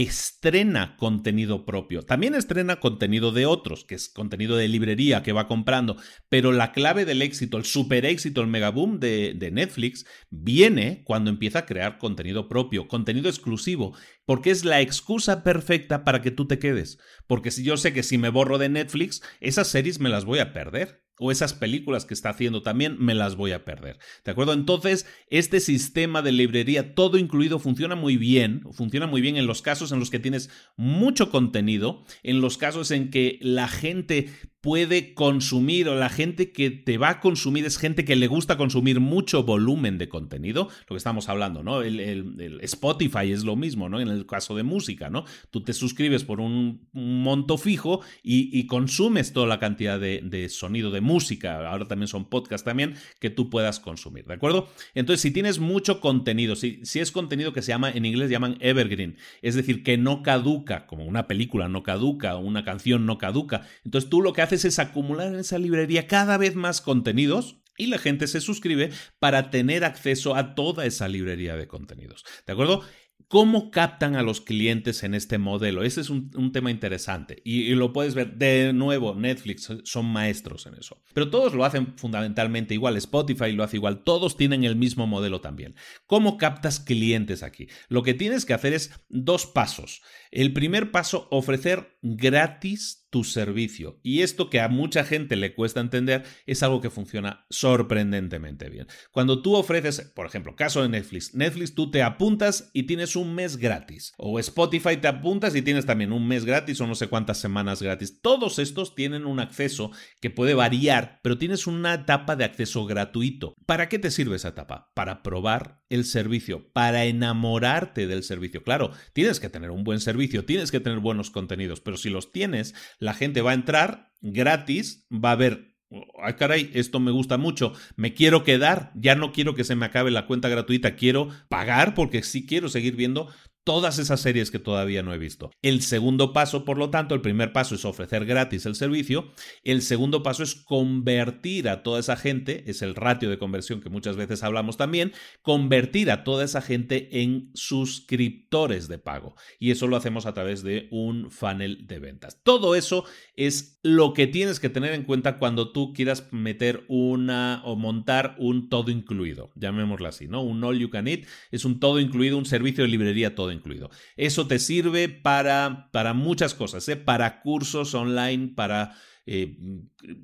[0.02, 2.02] estrena contenido propio.
[2.02, 5.96] También estrena contenido de otros, que es contenido de librería que va comprando.
[6.28, 11.30] Pero la clave del éxito, el super éxito, el megaboom de, de Netflix viene cuando
[11.30, 16.46] empieza a crear contenido propio, contenido exclusivo, porque es la excusa perfecta para que tú
[16.46, 16.98] te quedes.
[17.26, 20.40] Porque si yo sé que si me borro de Netflix, esas series me las voy
[20.40, 23.98] a perder o esas películas que está haciendo también me las voy a perder.
[24.24, 24.52] ¿De acuerdo?
[24.52, 29.62] Entonces, este sistema de librería todo incluido funciona muy bien, funciona muy bien en los
[29.62, 34.30] casos en los que tienes mucho contenido, en los casos en que la gente
[34.66, 38.56] puede consumir o la gente que te va a consumir es gente que le gusta
[38.56, 41.82] consumir mucho volumen de contenido, lo que estamos hablando, ¿no?
[41.82, 44.00] El, Spotify es lo mismo, ¿no?
[44.00, 45.24] En el caso de música, ¿no?
[45.52, 51.00] Tú te suscribes por un, monto fijo y, consumes toda la cantidad de, sonido de
[51.00, 54.68] música, ahora también son podcasts también, que tú puedas consumir, ¿de acuerdo?
[54.96, 58.56] Entonces, si tienes mucho contenido, si, si es contenido que se llama, en inglés llaman
[58.58, 63.68] evergreen, es decir, que no caduca, como una película no caduca, una canción no caduca,
[63.84, 67.86] entonces tú lo que haces es acumular en esa librería cada vez más contenidos y
[67.86, 72.24] la gente se suscribe para tener acceso a toda esa librería de contenidos.
[72.46, 72.82] ¿De acuerdo?
[73.28, 75.82] ¿Cómo captan a los clientes en este modelo?
[75.82, 80.74] Ese es un, tema interesante y, lo puedes ver de nuevo, Netflix son maestros en
[80.74, 81.02] eso.
[81.12, 85.40] Pero todos lo hacen fundamentalmente igual, Spotify lo hace igual, todos tienen el mismo modelo
[85.40, 85.74] también.
[86.06, 87.66] ¿Cómo captas clientes aquí?
[87.88, 90.02] Lo que tienes que hacer es dos pasos.
[90.30, 93.98] El primer paso, ofrecer gratis tu servicio.
[94.02, 98.86] Y esto que a mucha gente le cuesta entender es algo que funciona sorprendentemente bien.
[99.10, 103.34] Cuando tú ofreces, por ejemplo, caso de Netflix, Netflix tú te apuntas y tienes un
[103.34, 104.12] mes gratis.
[104.18, 107.80] O Spotify te apuntas y tienes también un mes gratis o no sé cuántas semanas
[107.80, 108.20] gratis.
[108.20, 113.54] Todos estos tienen un acceso que puede variar, pero tienes una etapa de acceso gratuito.
[113.66, 114.90] ¿Para qué te sirve esa etapa?
[114.94, 118.62] Para probar el servicio, para enamorarte del servicio.
[118.62, 122.32] Claro, tienes que tener un buen servicio, tienes que tener buenos contenidos, pero si los
[122.32, 125.76] tienes, la gente va a entrar gratis, va a ver
[126.22, 129.86] ay caray, esto me gusta mucho, me quiero quedar, ya no quiero que se me
[129.86, 133.32] acabe la cuenta gratuita, quiero pagar porque sí quiero seguir viendo
[133.66, 135.50] todas esas series que todavía no he visto.
[135.60, 139.32] El segundo paso, por lo tanto, el primer paso es ofrecer gratis el servicio,
[139.64, 143.90] el segundo paso es convertir a toda esa gente, es el ratio de conversión que
[143.90, 145.12] muchas veces hablamos también,
[145.42, 149.34] convertir a toda esa gente en suscriptores de pago.
[149.58, 152.40] Y eso lo hacemos a través de un funnel de ventas.
[152.44, 153.04] Todo eso
[153.34, 158.36] es lo que tienes que tener en cuenta cuando tú quieras meter una o montar
[158.38, 160.42] un todo incluido, llamémoslo así, ¿no?
[160.42, 163.90] Un all you can eat es un todo incluido, un servicio de librería todo incluido.
[164.16, 166.96] Eso te sirve para, para muchas cosas, ¿eh?
[166.96, 168.94] para cursos online, para
[169.26, 169.56] eh,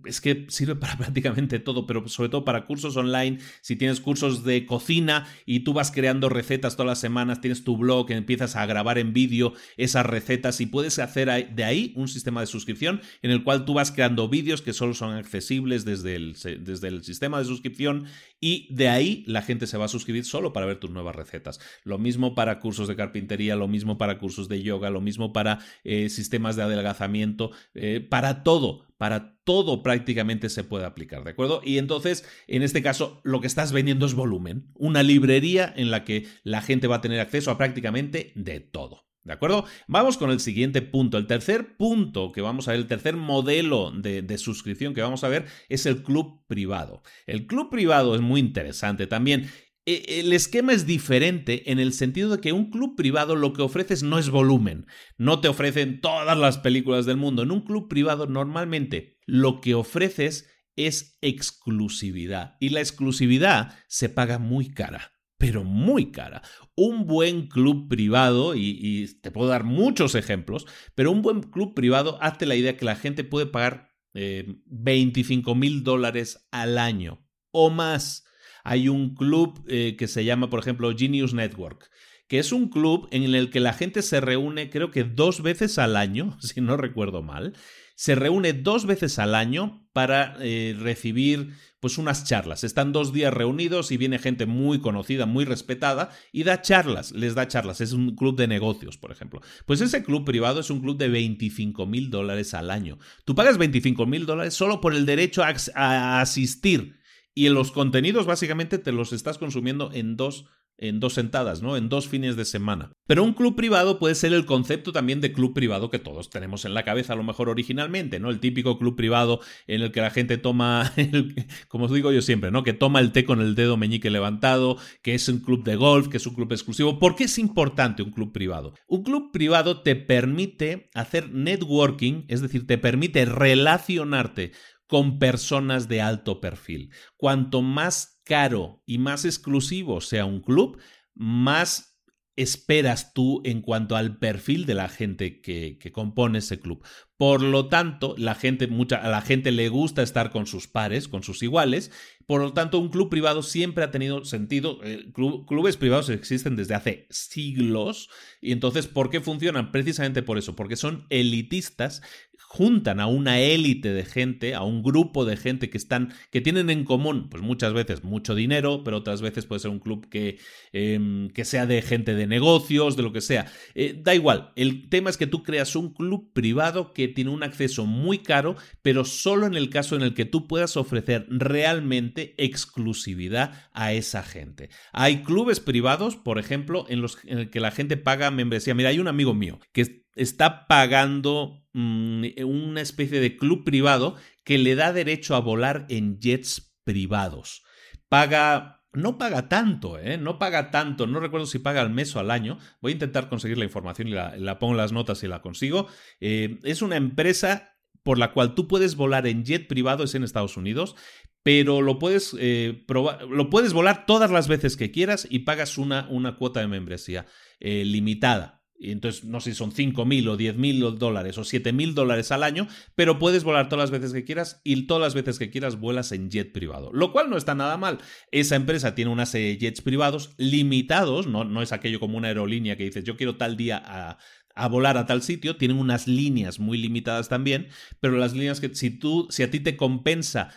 [0.04, 3.38] es que sirve para prácticamente todo, pero sobre todo para cursos online.
[3.60, 7.76] Si tienes cursos de cocina y tú vas creando recetas todas las semanas, tienes tu
[7.76, 12.40] blog, empiezas a grabar en vídeo esas recetas y puedes hacer de ahí un sistema
[12.40, 16.36] de suscripción en el cual tú vas creando vídeos que solo son accesibles desde el,
[16.60, 18.06] desde el sistema de suscripción
[18.40, 21.60] y de ahí la gente se va a suscribir solo para ver tus nuevas recetas.
[21.84, 25.60] Lo mismo para cursos de carpintería, lo mismo para cursos de yoga, lo mismo para
[25.84, 31.60] eh, sistemas de adelgazamiento, eh, para todo para todo prácticamente se puede aplicar, ¿de acuerdo?
[31.64, 36.04] Y entonces, en este caso, lo que estás vendiendo es volumen, una librería en la
[36.04, 39.08] que la gente va a tener acceso a prácticamente de todo.
[39.24, 39.64] ¿De acuerdo?
[39.88, 41.18] Vamos con el siguiente punto.
[41.18, 45.24] El tercer punto que vamos a ver, el tercer modelo de, de, suscripción que vamos
[45.24, 47.02] a ver es el club privado.
[47.26, 49.50] El club privado es muy interesante también
[49.84, 54.02] el esquema es diferente en el sentido de que un club privado lo que ofreces
[54.02, 54.86] no es volumen,
[55.18, 57.42] no te ofrecen todas las películas del mundo.
[57.42, 64.38] En un club privado normalmente lo que ofreces es exclusividad y la exclusividad se paga
[64.38, 66.42] muy cara, pero muy cara.
[66.76, 72.18] Un buen club privado, y, te puedo dar muchos ejemplos, pero un buen club privado,
[72.22, 77.70] hazte la idea que la gente puede pagar 25 eh, mil dólares al año o
[77.70, 78.24] más
[78.64, 81.90] hay un club eh, que se llama, por ejemplo, Genius Network,
[82.28, 85.78] que es un club en el que la gente se reúne creo que dos veces
[85.78, 87.54] al año, si no recuerdo mal,
[87.94, 92.64] se reúne dos veces al año para eh, recibir pues unas charlas.
[92.64, 97.34] Están dos días reunidos y viene gente muy conocida, muy respetada y da charlas, les
[97.34, 97.80] da charlas.
[97.80, 99.40] Es un club de negocios, por ejemplo.
[99.66, 102.98] Pues ese club privado es un club de 25 mil dólares al año.
[103.24, 107.01] Tú pagas 25 mil dólares solo por el derecho a asistir
[107.34, 110.46] y los contenidos básicamente te los estás consumiendo en dos
[110.82, 111.76] en dos sentadas, ¿no?
[111.76, 112.92] En dos fines de semana.
[113.06, 116.64] Pero un club privado puede ser el concepto también de club privado que todos tenemos
[116.64, 118.30] en la cabeza a lo mejor originalmente, ¿no?
[118.30, 120.92] El típico club privado en el que la gente toma,
[121.68, 122.64] como os digo yo siempre, ¿no?
[122.64, 126.08] Que toma el té con el dedo meñique levantado, que es un club de golf,
[126.08, 126.98] que es un club exclusivo.
[126.98, 128.74] ¿Por qué es importante un club privado?
[128.88, 134.50] Un club privado te permite hacer networking, es decir, te permite relacionarte
[134.86, 136.90] con personas de alto perfil.
[137.16, 140.80] Cuanto más caro y más exclusivo sea un club,
[141.14, 141.92] más
[142.34, 146.84] esperas tú en cuanto al perfil de la gente que, compone ese club.
[147.18, 151.08] Por lo tanto, la gente, mucha, a la gente le gusta estar con sus pares,
[151.08, 151.90] con sus iguales.
[152.26, 154.80] Por lo tanto, un club privado siempre ha tenido sentido.
[154.82, 158.08] Eh, clubes privados existen desde hace siglos.
[158.40, 159.70] Y entonces, ¿por qué funcionan?
[159.70, 162.02] Precisamente por eso, porque son elitistas
[162.46, 166.70] juntan a una élite de gente, a un grupo de gente que están, que tienen
[166.70, 170.38] en común, pues muchas veces mucho dinero, pero otras veces puede ser un club que,
[170.72, 173.46] em, que sea de gente de negocios, de lo que sea.
[173.74, 177.42] Eh, da igual, el tema es que tú creas un club privado que tiene un
[177.42, 182.34] acceso muy caro, pero solo en el caso en el que tú puedas ofrecer realmente
[182.36, 184.70] exclusividad a esa gente.
[184.92, 188.74] Hay clubes privados, por ejemplo, en los en el que la gente paga membresía.
[188.74, 194.58] Mira, hay un amigo mío que está pagando mm, una especie de club privado que
[194.58, 197.62] le da derecho a volar en jets privados.
[198.08, 200.18] Paga no paga tanto, ¿eh?
[200.18, 201.06] No paga tanto.
[201.06, 202.58] No recuerdo si paga al mes o al año.
[202.80, 205.88] Voy a intentar conseguir la información y la, pongo en las notas si la consigo.
[206.20, 210.24] Eh, es una empresa por la cual tú puedes volar en jet privado, es en
[210.24, 210.96] Estados Unidos,
[211.42, 216.06] pero lo puedes, eh, lo puedes volar todas las veces que quieras y pagas una,
[216.10, 217.26] una cuota de membresía
[217.60, 218.61] eh, limitada.
[218.90, 222.32] Entonces no sé si son 5 mil o 10 mil dólares o 7 mil dólares
[222.32, 225.50] al año, pero puedes volar todas las veces que quieras y todas las veces que
[225.50, 227.98] quieras vuelas en jet privado, lo cual no está nada mal.
[228.30, 232.28] Esa empresa tiene una serie de jets privados limitados, no, no es aquello como una
[232.28, 234.18] aerolínea que dices yo quiero tal día a
[234.54, 237.68] a volar a tal sitio, tienen unas líneas muy limitadas también,
[238.00, 240.50] pero las líneas que si tú, si a ti te compensa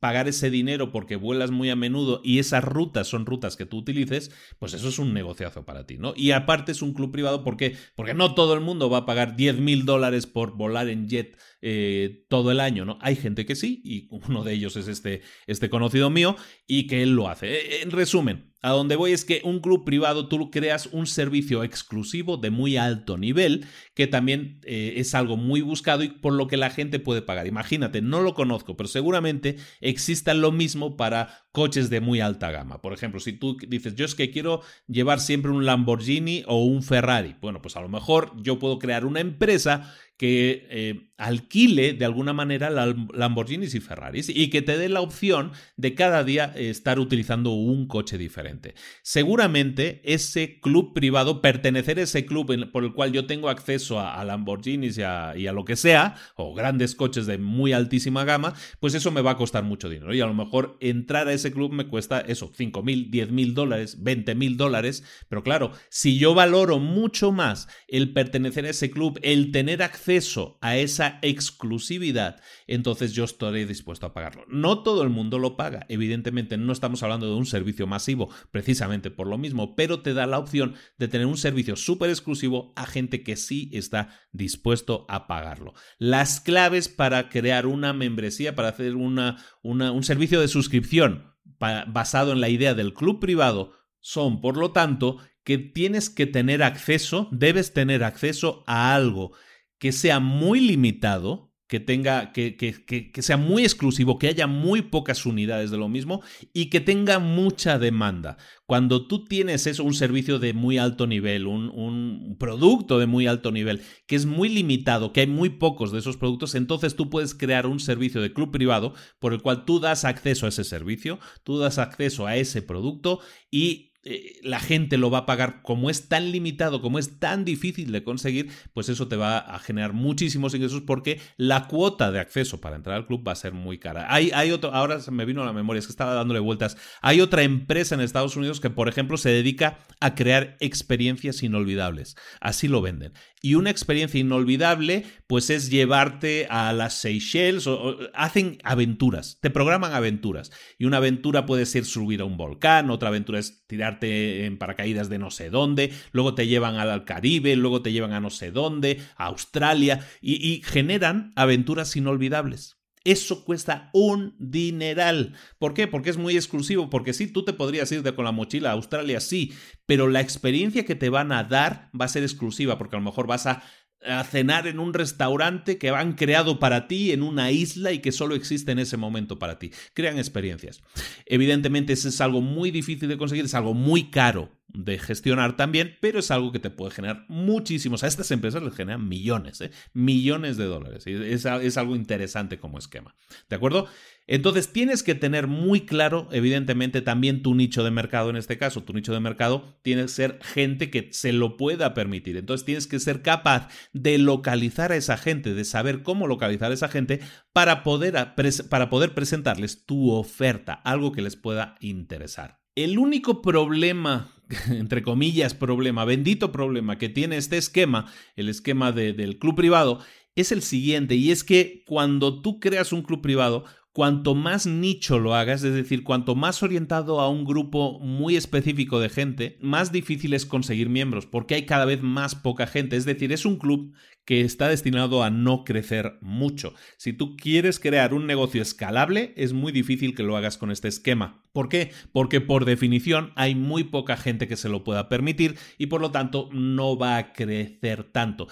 [0.00, 3.78] pagar ese dinero porque vuelas muy a menudo y esas rutas son rutas que tú
[3.78, 6.12] utilices, pues eso es un negociazo para ti, ¿no?
[6.16, 9.36] Y aparte es un club privado porque, porque no todo el mundo va a pagar
[9.36, 12.98] 10 mil dólares por volar en jet eh, todo el año, ¿no?
[13.00, 16.36] Hay gente que sí, y uno de ellos es este, este conocido mío,
[16.66, 17.52] y que él lo hace.
[17.52, 21.62] Eh, en resumen, a donde voy es que un club privado tú creas un servicio
[21.62, 26.48] exclusivo de muy alto nivel, que también eh, es algo muy buscado y por lo
[26.48, 27.46] que la gente puede pagar.
[27.46, 32.80] Imagínate, no lo conozco, pero seguramente exista lo mismo para coches de muy alta gama.
[32.80, 36.82] Por ejemplo, si tú dices, yo es que quiero llevar siempre un Lamborghini o un
[36.82, 42.04] Ferrari, bueno, pues a lo mejor yo puedo crear una empresa que eh, alquile de
[42.04, 46.98] alguna manera Lamborghinis y Ferraris y que te dé la opción de cada día estar
[46.98, 48.74] utilizando un coche diferente.
[49.02, 54.24] Seguramente ese club privado, pertenecer a ese club por el cual yo tengo acceso a,
[54.24, 58.54] Lamborghinis y a, y a, lo que sea, o grandes coches de muy altísima gama,
[58.80, 60.12] pues eso me va a costar mucho dinero.
[60.14, 63.54] Y a lo mejor entrar a ese club me cuesta eso, 5 mil, 10 mil
[63.54, 65.04] dólares, 20 mil dólares.
[65.28, 70.58] Pero claro, si yo valoro mucho más el pertenecer a ese club, el tener acceso
[70.60, 74.44] a esa exclusividad, entonces yo estaré dispuesto a pagarlo.
[74.48, 79.10] No todo el mundo lo paga, evidentemente no estamos hablando de un servicio masivo precisamente
[79.10, 82.86] por lo mismo, pero te da la opción de tener un servicio súper exclusivo a
[82.86, 85.74] gente que sí está dispuesto a pagarlo.
[85.98, 91.27] Las claves para crear una membresía, para hacer una, un servicio de suscripción
[91.58, 96.62] basado en la idea del club privado son, por lo tanto, que tienes que tener
[96.62, 99.32] acceso, debes tener acceso a algo
[99.78, 104.82] que sea muy limitado, que tenga, que, que, que, sea muy exclusivo, que haya muy
[104.82, 106.22] pocas unidades de lo mismo
[106.54, 108.38] y que tenga mucha demanda.
[108.64, 113.26] Cuando tú tienes eso, un servicio de muy alto nivel, un, un, producto de muy
[113.26, 117.10] alto nivel, que es muy limitado, que hay muy pocos de esos productos, entonces tú
[117.10, 120.64] puedes crear un servicio de club privado por el cual tú das acceso a ese
[120.64, 125.60] servicio, tú das acceso a ese producto y eh, la gente lo va a pagar,
[125.60, 129.58] como es tan limitado, como es tan difícil de conseguir, pues eso te va a
[129.58, 133.52] generar muchísimos ingresos porque la cuota de acceso para entrar al club va a ser
[133.52, 134.06] muy cara.
[134.08, 136.78] Hay, hay otro, ahora se me vino a la memoria, es que estaba dándole vueltas.
[137.02, 142.16] Hay otra empresa en Estados Unidos que, por ejemplo, se dedica a crear experiencias inolvidables.
[142.40, 143.12] Así lo venden.
[143.40, 149.92] Y una experiencia inolvidable, pues es llevarte a las Seychelles, o, hacen aventuras, te programan
[149.92, 150.50] aventuras.
[150.78, 153.64] Y una aventura puede ser subir a un volcán, otra aventura es
[154.02, 158.20] en paracaídas de no sé dónde, luego te llevan al Caribe, luego te llevan a
[158.20, 162.78] no sé dónde, a Australia, y generan aventuras inolvidables.
[163.04, 165.34] Eso cuesta un dineral.
[165.58, 165.86] ¿Por qué?
[165.86, 166.90] Porque es muy exclusivo.
[166.90, 169.54] Porque sí, tú te podrías ir con la mochila a Australia, sí,
[169.86, 173.04] pero la experiencia que te van a dar va a ser exclusiva, porque a lo
[173.06, 173.62] mejor vas a
[174.04, 178.12] a cenar en un restaurante que han creado para ti en una isla y que
[178.12, 179.72] solo existe en ese momento para ti.
[179.94, 180.82] Crean experiencias.
[181.26, 185.96] Evidentemente, eso es algo muy difícil de conseguir, es algo muy caro de gestionar también,
[186.00, 188.04] pero es algo que te puede generar muchísimos.
[188.04, 189.70] A estas empresas les generan millones, ¿eh?
[189.94, 191.06] millones de dólares.
[191.06, 193.14] Es, es algo interesante como esquema.
[193.48, 193.88] ¿De acuerdo?
[194.30, 198.84] Entonces tienes que tener muy claro, evidentemente, también tu nicho de mercado en este caso.
[198.84, 202.36] Tu nicho de mercado tiene que ser gente que se lo pueda permitir.
[202.36, 206.74] Entonces tienes que ser capaz de localizar a esa gente, de saber cómo localizar a
[206.74, 207.20] esa gente
[207.54, 208.34] para poder,
[208.68, 212.60] para poder presentarles tu oferta, algo que les pueda interesar.
[212.74, 214.30] El único problema
[214.70, 220.00] entre comillas, problema, bendito problema que tiene este esquema, el esquema del club privado,
[220.34, 223.64] es el siguiente, y es que cuando tú creas un club privado,
[223.98, 229.00] cuanto más nicho lo hagas, es decir, cuanto más orientado a un grupo muy específico
[229.00, 232.94] de gente, más difícil es conseguir miembros, porque hay cada vez más poca gente.
[232.94, 233.92] Es decir, es un club
[234.24, 236.74] que está destinado a no crecer mucho.
[236.96, 240.86] Si tú quieres crear un negocio escalable, es muy difícil que lo hagas con este
[240.86, 241.42] esquema.
[241.52, 241.90] ¿Por qué?
[242.12, 246.12] Porque por definición hay muy poca gente que se lo pueda permitir y por lo
[246.12, 248.46] tanto no va a crecer tanto.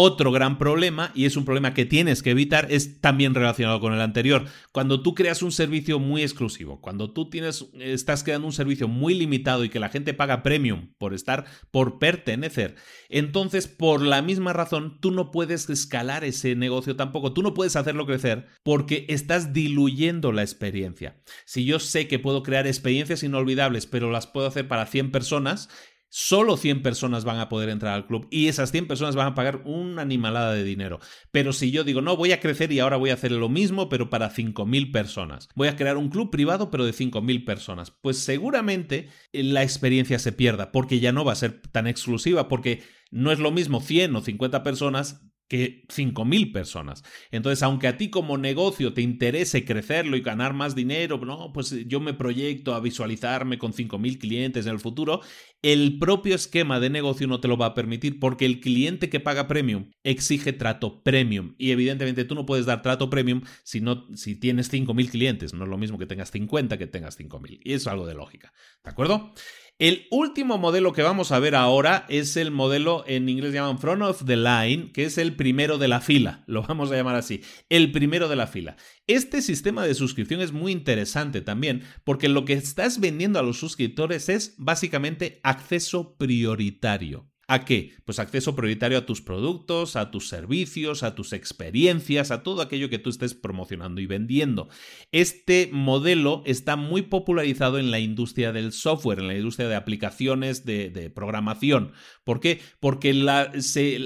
[0.00, 3.92] Otro gran problema, y es un problema que tienes que evitar, es también relacionado con
[3.92, 4.44] el anterior.
[4.70, 9.14] Cuando tú creas un servicio muy exclusivo, cuando tú tienes, estás creando un servicio muy
[9.14, 12.76] limitado y que la gente paga premium por estar, por pertenecer,
[13.08, 17.74] entonces por la misma razón tú no puedes escalar ese negocio tampoco, tú no puedes
[17.74, 21.20] hacerlo crecer porque estás diluyendo la experiencia.
[21.44, 25.68] Si yo sé que puedo crear experiencias inolvidables, pero las puedo hacer para 100 personas,
[26.10, 29.34] Solo 100 personas van a poder entrar al club y esas 100 personas van a
[29.34, 31.00] pagar una animalada de dinero.
[31.30, 33.88] Pero si yo digo, no, voy a crecer y ahora voy a hacer lo mismo,
[33.88, 35.48] pero para 5.000 personas.
[35.54, 37.90] Voy a crear un club privado, pero de 5.000 personas.
[37.90, 42.48] Pues seguramente eh, la experiencia se pierda, porque ya no va a ser tan exclusiva,
[42.48, 47.02] porque no es lo mismo 100 o 50 personas que 5.000 personas.
[47.30, 51.74] Entonces, aunque a ti como negocio te interese crecerlo y ganar más dinero, no, pues
[51.86, 55.22] yo me proyecto a visualizarme con 5.000 clientes en el futuro,
[55.62, 59.20] el propio esquema de negocio no te lo va a permitir porque el cliente que
[59.20, 61.54] paga premium exige trato premium.
[61.58, 65.64] Y evidentemente tú no puedes dar trato premium si, no, si tienes 5.000 clientes, no
[65.64, 68.52] es lo mismo que tengas 50 que tengas 5.000 y es algo de lógica,
[68.84, 69.32] ¿de acuerdo?
[69.80, 74.02] El último modelo que vamos a ver ahora es el modelo en inglés llaman front
[74.02, 77.42] of the line, que es el primero de la fila, lo vamos a llamar así,
[77.68, 78.76] el primero de la fila.
[79.06, 83.60] Este sistema de suscripción es muy interesante también, porque lo que estás vendiendo a los
[83.60, 87.30] suscriptores es básicamente acceso prioritario.
[87.50, 87.94] ¿A qué?
[88.04, 92.90] Pues acceso prioritario a tus productos, a tus servicios, a tus experiencias, a todo aquello
[92.90, 94.68] que tú estés promocionando y vendiendo.
[95.12, 100.66] Este modelo está muy popularizado en la industria del software, en la industria de aplicaciones
[100.66, 101.92] de, programación.
[102.22, 102.60] ¿Por qué?
[102.80, 103.14] Porque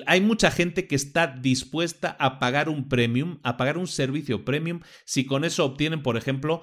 [0.06, 4.82] hay mucha gente que está dispuesta a pagar un premium, a pagar un servicio premium,
[5.04, 6.62] si con eso obtienen, por ejemplo,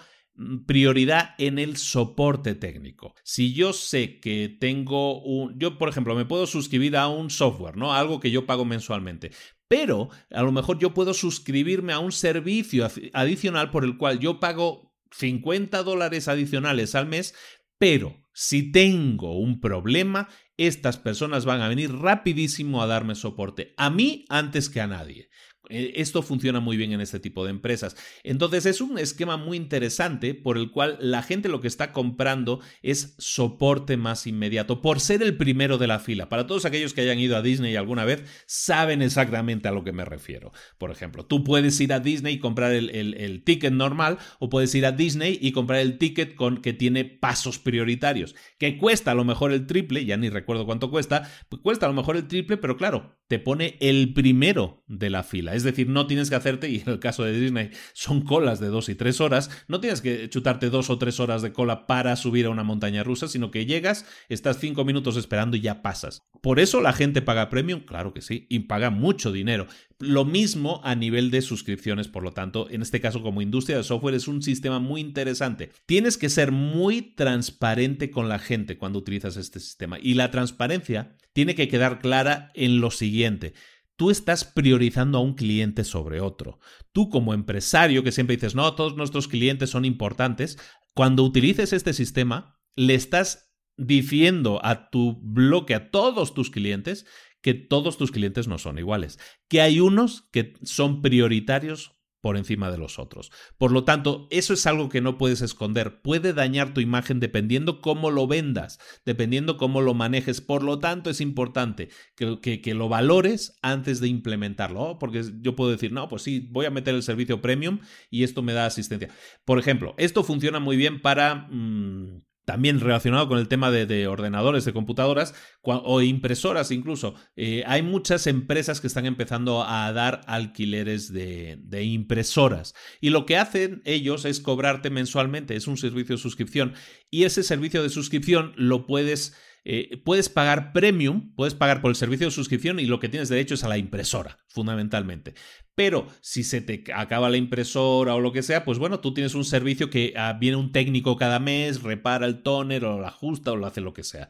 [0.65, 3.13] prioridad en el soporte técnico.
[3.23, 7.77] Si yo sé que tengo un, yo por ejemplo me puedo suscribir a un software,
[7.77, 7.93] ¿no?
[7.93, 9.31] Algo que yo pago mensualmente,
[9.67, 14.39] pero a lo mejor yo puedo suscribirme a un servicio adicional por el cual yo
[14.39, 17.35] pago 50 dólares adicionales al mes,
[17.77, 23.89] pero si tengo un problema, estas personas van a venir rapidísimo a darme soporte, a
[23.89, 25.29] mí antes que a nadie.
[25.69, 27.95] Eh, esto funciona muy bien en este tipo de empresas.
[28.23, 32.59] Entonces es un esquema muy interesante por el cual la gente lo que está comprando
[32.81, 36.27] es soporte más inmediato, por ser el primero de la fila.
[36.27, 39.91] Para todos aquellos que hayan ido a Disney alguna vez, saben exactamente a lo que
[39.91, 40.51] me refiero.
[40.77, 44.85] Por ejemplo, tú puedes ir a Disney y comprar el, ticket normal o puedes ir
[44.85, 49.23] a Disney y comprar el ticket con que tiene pasos prioritarios, que cuesta a lo
[49.23, 52.57] mejor el triple, ya ni recuerdo cuánto cuesta, pues cuesta a lo mejor el triple,
[52.57, 55.53] pero claro, te pone el primero de la fila.
[55.59, 58.67] Es decir, no tienes que hacerte, y en el caso de Disney son colas de
[58.67, 62.15] dos y tres horas, no tienes que chutarte dos o tres horas de cola para
[62.15, 66.23] subir a una montaña rusa, sino que llegas, estás cinco minutos esperando y ya pasas.
[66.41, 69.67] Por eso la gente paga premium, claro que sí, y paga mucho dinero.
[69.99, 73.83] Lo mismo a nivel de suscripciones, por lo tanto, en este caso como industria de
[73.83, 75.71] software es un sistema muy interesante.
[75.85, 81.17] Tienes que ser muy transparente con la gente cuando utilizas este sistema y la transparencia
[81.33, 83.53] tiene que quedar clara en lo siguiente.
[83.99, 86.61] Tú estás priorizando a un cliente sobre otro.
[86.93, 90.57] Tú como empresario que siempre dices, no, todos nuestros clientes son importantes,
[90.95, 97.05] cuando utilices este sistema, le estás diciendo a tu bloque, a todos tus clientes,
[97.41, 99.19] que todos tus clientes no son iguales,
[99.49, 103.31] que hay unos que son prioritarios por encima de los otros.
[103.57, 106.01] Por lo tanto, eso es algo que no puedes esconder.
[106.01, 110.41] Puede dañar tu imagen dependiendo cómo lo vendas, dependiendo cómo lo manejes.
[110.41, 114.99] Por lo tanto, es importante que, lo valores antes de implementarlo.
[114.99, 118.41] Porque yo puedo decir, no, pues sí, voy a meter el servicio premium y esto
[118.41, 119.09] me da asistencia.
[119.45, 121.47] Por ejemplo, esto funciona muy bien para...
[121.49, 127.13] Mm, también relacionado con el tema de, ordenadores, de computadoras o impresoras incluso.
[127.35, 133.27] Eh, hay muchas empresas que están empezando a dar alquileres de, de, impresoras y lo
[133.27, 136.73] que hacen ellos es cobrarte mensualmente, es un servicio de suscripción
[137.11, 139.35] y ese servicio de suscripción lo puedes
[139.71, 143.29] Eh, puedes pagar premium, puedes pagar por el servicio de suscripción y lo que tienes
[143.29, 145.35] derecho es a la impresora, fundamentalmente.
[145.75, 149.35] Pero si se te acaba la impresora o lo que sea, pues bueno, tú tienes
[149.35, 153.51] un servicio que ah, viene un técnico cada mes, repara el tóner o lo ajusta
[153.51, 154.29] o lo hace lo que sea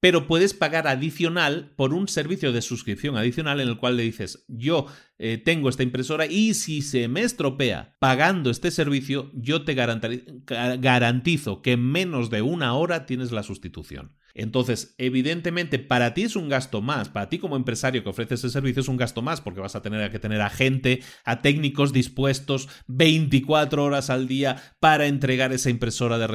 [0.00, 4.46] pero puedes pagar adicional por un servicio de suscripción adicional en el cual le dices,
[4.48, 4.86] yo
[5.18, 11.60] eh, tengo esta impresora y si se me estropea pagando este servicio, yo te garantizo
[11.60, 14.16] que en menos de una hora tienes la sustitución.
[14.34, 18.50] Entonces, evidentemente, para ti es un gasto más, para ti como empresario que ofrece ese
[18.50, 21.92] servicio es un gasto más, porque vas a tener que tener a gente, a técnicos
[21.92, 26.26] dispuestos 24 horas al día para entregar esa impresora de,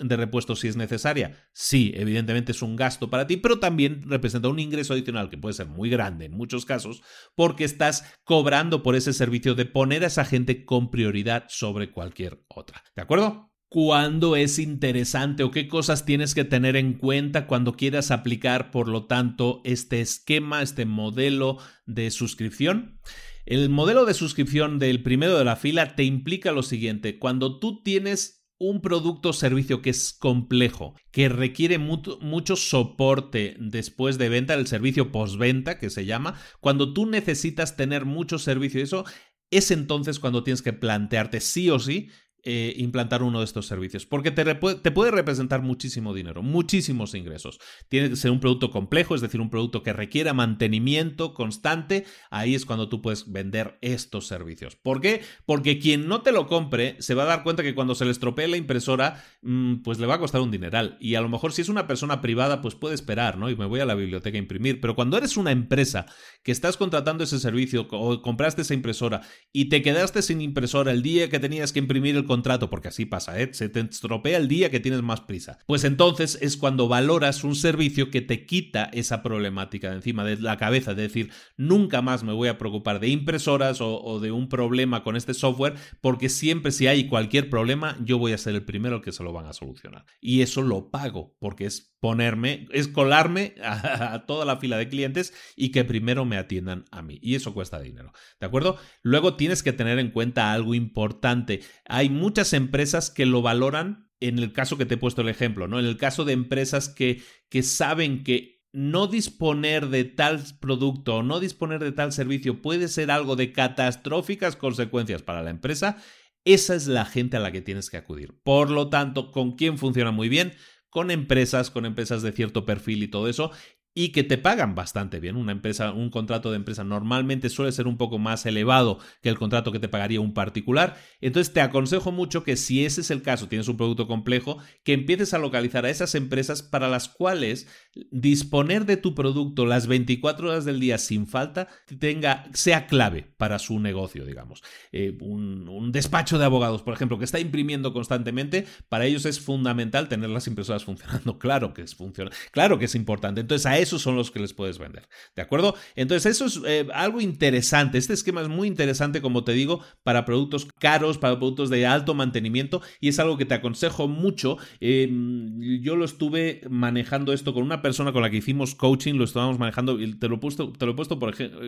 [0.00, 1.48] de repuesto si es necesaria.
[1.52, 5.54] Sí, evidentemente es un gasto para ti, pero también representa un ingreso adicional que puede
[5.54, 7.02] ser muy grande en muchos casos,
[7.34, 12.44] porque estás cobrando por ese servicio de poner a esa gente con prioridad sobre cualquier
[12.48, 12.82] otra.
[12.94, 13.53] ¿De acuerdo?
[13.74, 18.86] Cuándo es interesante o qué cosas tienes que tener en cuenta cuando quieras aplicar, por
[18.86, 23.00] lo tanto, este esquema, este modelo de suscripción.
[23.46, 27.82] El modelo de suscripción del primero de la fila te implica lo siguiente, cuando tú
[27.82, 34.54] tienes un producto o servicio que es complejo, que requiere mucho, soporte después de venta,
[34.54, 39.04] el servicio postventa que se llama, cuando tú necesitas tener mucho servicio eso,
[39.50, 42.08] es entonces cuando tienes que plantearte sí o sí
[42.44, 47.58] eh, implantar uno de estos servicios, porque te, te, puede representar muchísimo dinero, muchísimos ingresos.
[47.88, 52.04] Tiene que ser un producto complejo, es decir, un producto que requiera mantenimiento constante.
[52.30, 54.76] Ahí es cuando tú puedes vender estos servicios.
[54.76, 55.22] ¿Por qué?
[55.46, 58.10] Porque quien no te lo compre se va a dar cuenta que cuando se le
[58.10, 60.98] estropee la impresora, mm, pues le va a costar un dineral.
[61.00, 63.48] Y a lo mejor si es una persona privada, pues puede esperar, ¿no?
[63.48, 64.80] Y me voy a la biblioteca a imprimir.
[64.80, 66.06] Pero cuando eres una empresa
[66.42, 69.22] que estás contratando ese servicio o compraste esa impresora
[69.52, 73.06] y te quedaste sin impresora el día que tenías que imprimir el contrato, porque así
[73.06, 73.50] pasa, ¿eh?
[73.52, 75.58] se te estropea el día que tienes más prisa.
[75.66, 80.38] Pues entonces es cuando valoras un servicio que te quita esa problemática de encima de
[80.38, 84.32] la cabeza, de decir, nunca más me voy a preocupar de impresoras o, o de
[84.32, 88.56] un problema con este software, porque siempre si hay cualquier problema, yo voy a ser
[88.56, 90.04] el primero que se lo van a solucionar.
[90.20, 95.32] Y eso lo pago, porque es ponerme, es colarme a, toda la fila de clientes
[95.56, 97.18] y que primero me atiendan a mí.
[97.22, 98.12] Y eso cuesta dinero.
[98.38, 98.76] ¿De acuerdo?
[99.00, 101.62] Luego tienes que tener en cuenta algo importante.
[101.86, 105.66] Hay muchas empresas que lo valoran en el caso que te he puesto el ejemplo,
[105.66, 105.78] ¿no?
[105.78, 111.22] En el caso de empresas que, que saben que no disponer de tal producto o
[111.22, 115.96] no disponer de tal servicio puede ser algo de catastróficas consecuencias para la empresa,
[116.44, 118.38] esa es la gente a la que tienes que acudir.
[118.42, 120.52] Por lo tanto, ¿con quién funciona muy bien?
[120.94, 123.50] Con empresas, con empresas de cierto perfil y todo eso,
[123.94, 125.34] y que te pagan bastante bien.
[125.34, 129.36] Una empresa, un contrato de empresa normalmente suele ser un poco más elevado que el
[129.36, 130.96] contrato que te pagaría un particular.
[131.20, 134.92] Entonces te aconsejo mucho que si ese es el caso, tienes un producto complejo, que
[134.92, 137.66] empieces a localizar a esas empresas para las cuales
[138.10, 141.68] disponer de tu producto las 24 horas del día sin falta
[141.98, 144.62] tenga, sea clave para su negocio, digamos.
[144.92, 149.40] Eh, un, un, despacho de abogados, por ejemplo, que está imprimiendo constantemente, para ellos es
[149.40, 151.38] fundamental tener las impresoras funcionando.
[151.38, 153.40] Claro que es funciona, claro que es importante.
[153.40, 155.08] Entonces a esos son los que les puedes vender.
[155.36, 155.74] ¿De acuerdo?
[155.96, 157.98] Entonces, eso es eh, algo interesante.
[157.98, 162.14] Este esquema es muy interesante, como te digo, para productos caros, para productos de alto
[162.14, 164.58] mantenimiento y es algo que te aconsejo mucho.
[164.80, 169.24] Em, yo lo estuve manejando esto con una persona con la que hicimos coaching, lo
[169.24, 171.20] estábamos manejando y te lo he puesto, te lo he puesto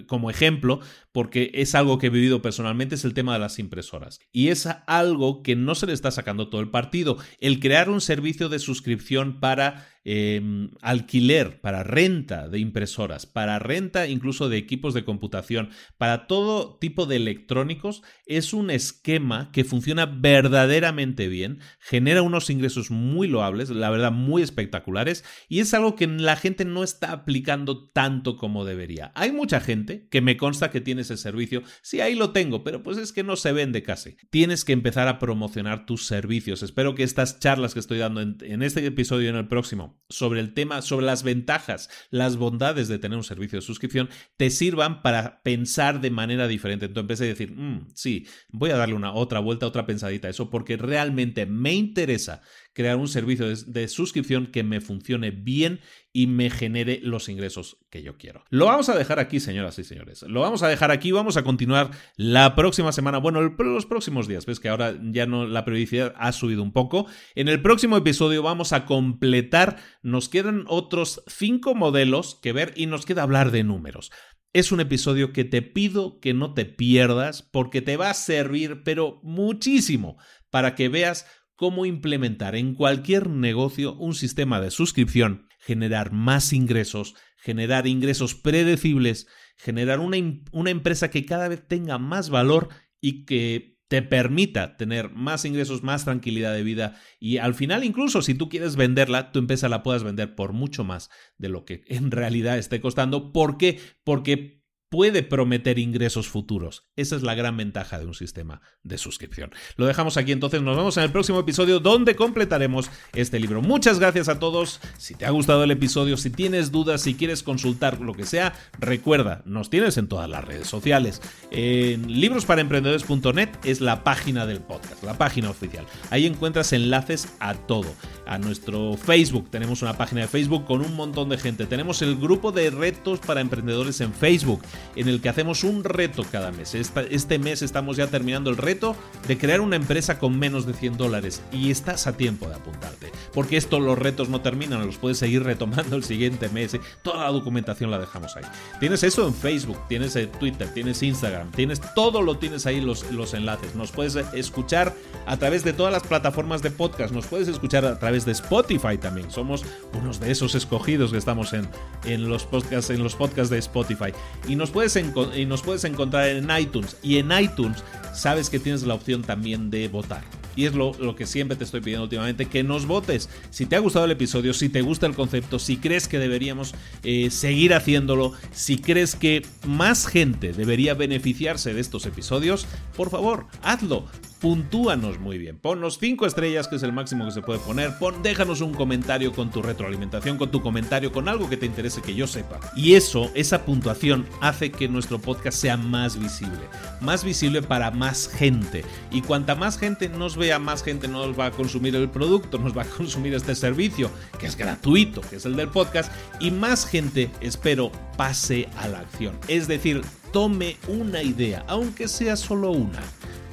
[0.07, 0.81] como ejemplo
[1.13, 4.21] porque es algo que he vivido personalmente, es el tema de las impresoras.
[4.33, 7.19] Y es algo que no se le está sacando todo el partido.
[7.39, 14.07] El crear un servicio de suscripción para Em, alquiler, para renta de impresoras, para renta
[14.07, 20.07] incluso de equipos de computación, para todo tipo de electrónicos, es un esquema que funciona
[20.07, 26.07] verdaderamente bien, genera unos ingresos muy loables, la verdad muy espectaculares, y es algo que
[26.07, 29.11] la gente no está aplicando tanto como debería.
[29.17, 32.85] Hay mucha gente que me consta que tiene ese servicio, sí, ahí lo tengo, pero
[32.85, 34.17] pues es que no se vende casi.
[34.31, 36.63] Tienes que empezar a promocionar tus servicios.
[36.63, 39.96] Espero que estas charlas que estoy dando en, en este episodio y en el próximo
[40.09, 44.51] sobre el tema, sobre las ventajas, las bondades de tener un servicio de suscripción, te
[44.51, 48.77] sirvan para pensar de manera diferente en tu empresa y decir, mm, sí, voy a
[48.77, 52.43] darle una otra vuelta, otra pensadita a eso, porque realmente me interesa
[52.77, 55.81] crear un servicio de, suscripción que me funcione bien
[56.13, 58.45] y me genere los ingresos que yo quiero.
[58.51, 60.23] Lo vamos a dejar aquí, señoras y señores.
[60.29, 64.45] Lo vamos a dejar aquí, vamos a continuar la próxima semana, bueno, los próximos días,
[64.45, 67.07] ves que ahora ya no la periodicidad ha subido un poco.
[67.35, 72.85] En el próximo episodio vamos a completar, nos quedan otros cinco modelos que ver y
[72.85, 74.13] nos queda hablar de números.
[74.53, 78.83] Es un episodio que te pido que no te pierdas porque te va a servir,
[78.85, 80.19] pero muchísimo,
[80.51, 87.17] para que veas cómo implementar en cualquier negocio un sistema de suscripción generar más ingresos,
[87.39, 89.27] generar ingresos predecibles,
[89.57, 90.19] generar una,
[90.53, 92.69] una empresa que cada vez tenga más valor
[93.01, 98.23] y que te permita tener más ingresos, más tranquilidad de vida y al final incluso
[98.23, 101.83] si tú quieres venderla, tu empresa la puedas vender por mucho más de lo que
[101.87, 103.33] en realidad esté costando.
[103.33, 103.81] ¿Por qué?
[104.05, 106.87] Porque puede prometer ingresos futuros.
[106.97, 109.51] Esa es la gran ventaja de un sistema de suscripción.
[109.77, 113.63] Lo dejamos aquí entonces, nos vemos en el próximo episodio donde completaremos este libro.
[113.63, 114.81] Muchas gracias a todos.
[114.97, 118.55] Si te ha gustado el episodio, si tienes dudas, si quieres consultar lo que sea,
[118.79, 121.21] recuerda, nos tienes en todas las redes sociales.
[121.51, 125.85] En librosparaemprendedores.net es la página del podcast, la página oficial.
[126.11, 127.93] Ahí encuentras enlaces a todo.
[128.27, 131.67] A nuestro Facebook, tenemos una página de Facebook con un montón de gente.
[131.67, 134.63] Tenemos el grupo de retos para emprendedores en Facebook
[134.95, 136.75] en el que hacemos un reto cada mes.
[136.75, 140.97] este mes estamos ya terminando el reto de crear una empresa con menos de 100
[140.97, 145.19] dólares y estás a tiempo de apuntarte, porque esto los retos no terminan, los puedes
[145.19, 146.75] seguir retomando el siguiente mes.
[146.75, 146.81] ¿eh?
[147.03, 148.45] Toda la documentación la dejamos ahí.
[148.81, 153.11] Tienes eso en Facebook, tienes en Twitter, tienes Instagram, tienes todo lo tienes ahí los,
[153.11, 153.75] los enlaces.
[153.75, 154.95] Nos puedes escuchar
[155.27, 158.99] a través de todas las plataformas de podcast, nos puedes escuchar a través de Spotify
[158.99, 159.31] también.
[159.31, 161.69] Somos unos de esos escogidos que estamos en,
[162.05, 164.13] en los podcasts en los podcasts de Spotify
[164.49, 166.97] y nos puedes y nos puedes encontrar en iTunes.
[167.03, 167.83] Y en iTunes
[168.15, 170.25] sabes que tienes la opción también de votar.
[170.57, 173.29] Y es lo, que siempre te estoy pidiendo últimamente, que nos votes.
[173.51, 176.75] Si te ha gustado el episodio, si te gusta el concepto, si crees que deberíamos
[177.03, 182.67] eh, seguir haciéndolo, si crees que más gente debería beneficiarse de estos episodios,
[182.97, 184.07] por favor, hazlo
[184.41, 185.59] puntúanos muy bien.
[185.59, 187.99] Ponnos 5 estrellas, que es el máximo que se puede poner.
[187.99, 192.03] Pon, déjanos un comentario con tu retroalimentación, con tu comentario, con algo que te interese
[192.03, 192.61] que yo sepa.
[192.77, 196.61] Y eso, esa puntuación, hace que nuestro podcast sea más visible.
[197.01, 198.85] Más visible para más gente.
[199.11, 202.77] Y cuanta más gente nos vea, más gente nos va a consumir el producto, nos
[202.77, 206.13] va a consumir este servicio, que es gratuito, que es el del podcast.
[206.41, 209.39] Y más gente, espero, pase a la acción.
[209.49, 210.03] Es decir,
[210.37, 213.01] tome una idea, aunque sea solo una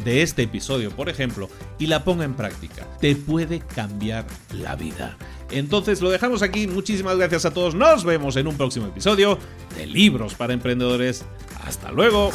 [0.04, 1.50] de este episodio, por ejemplo,
[1.80, 2.86] y la ponga en práctica.
[3.00, 5.18] Te puede cambiar la vida.
[5.50, 6.68] Entonces lo dejamos aquí.
[6.68, 7.74] Muchísimas gracias a todos.
[7.74, 9.40] Nos vemos en un próximo episodio
[9.78, 11.24] de Libros para Emprendedores.
[11.66, 12.32] Hasta luego.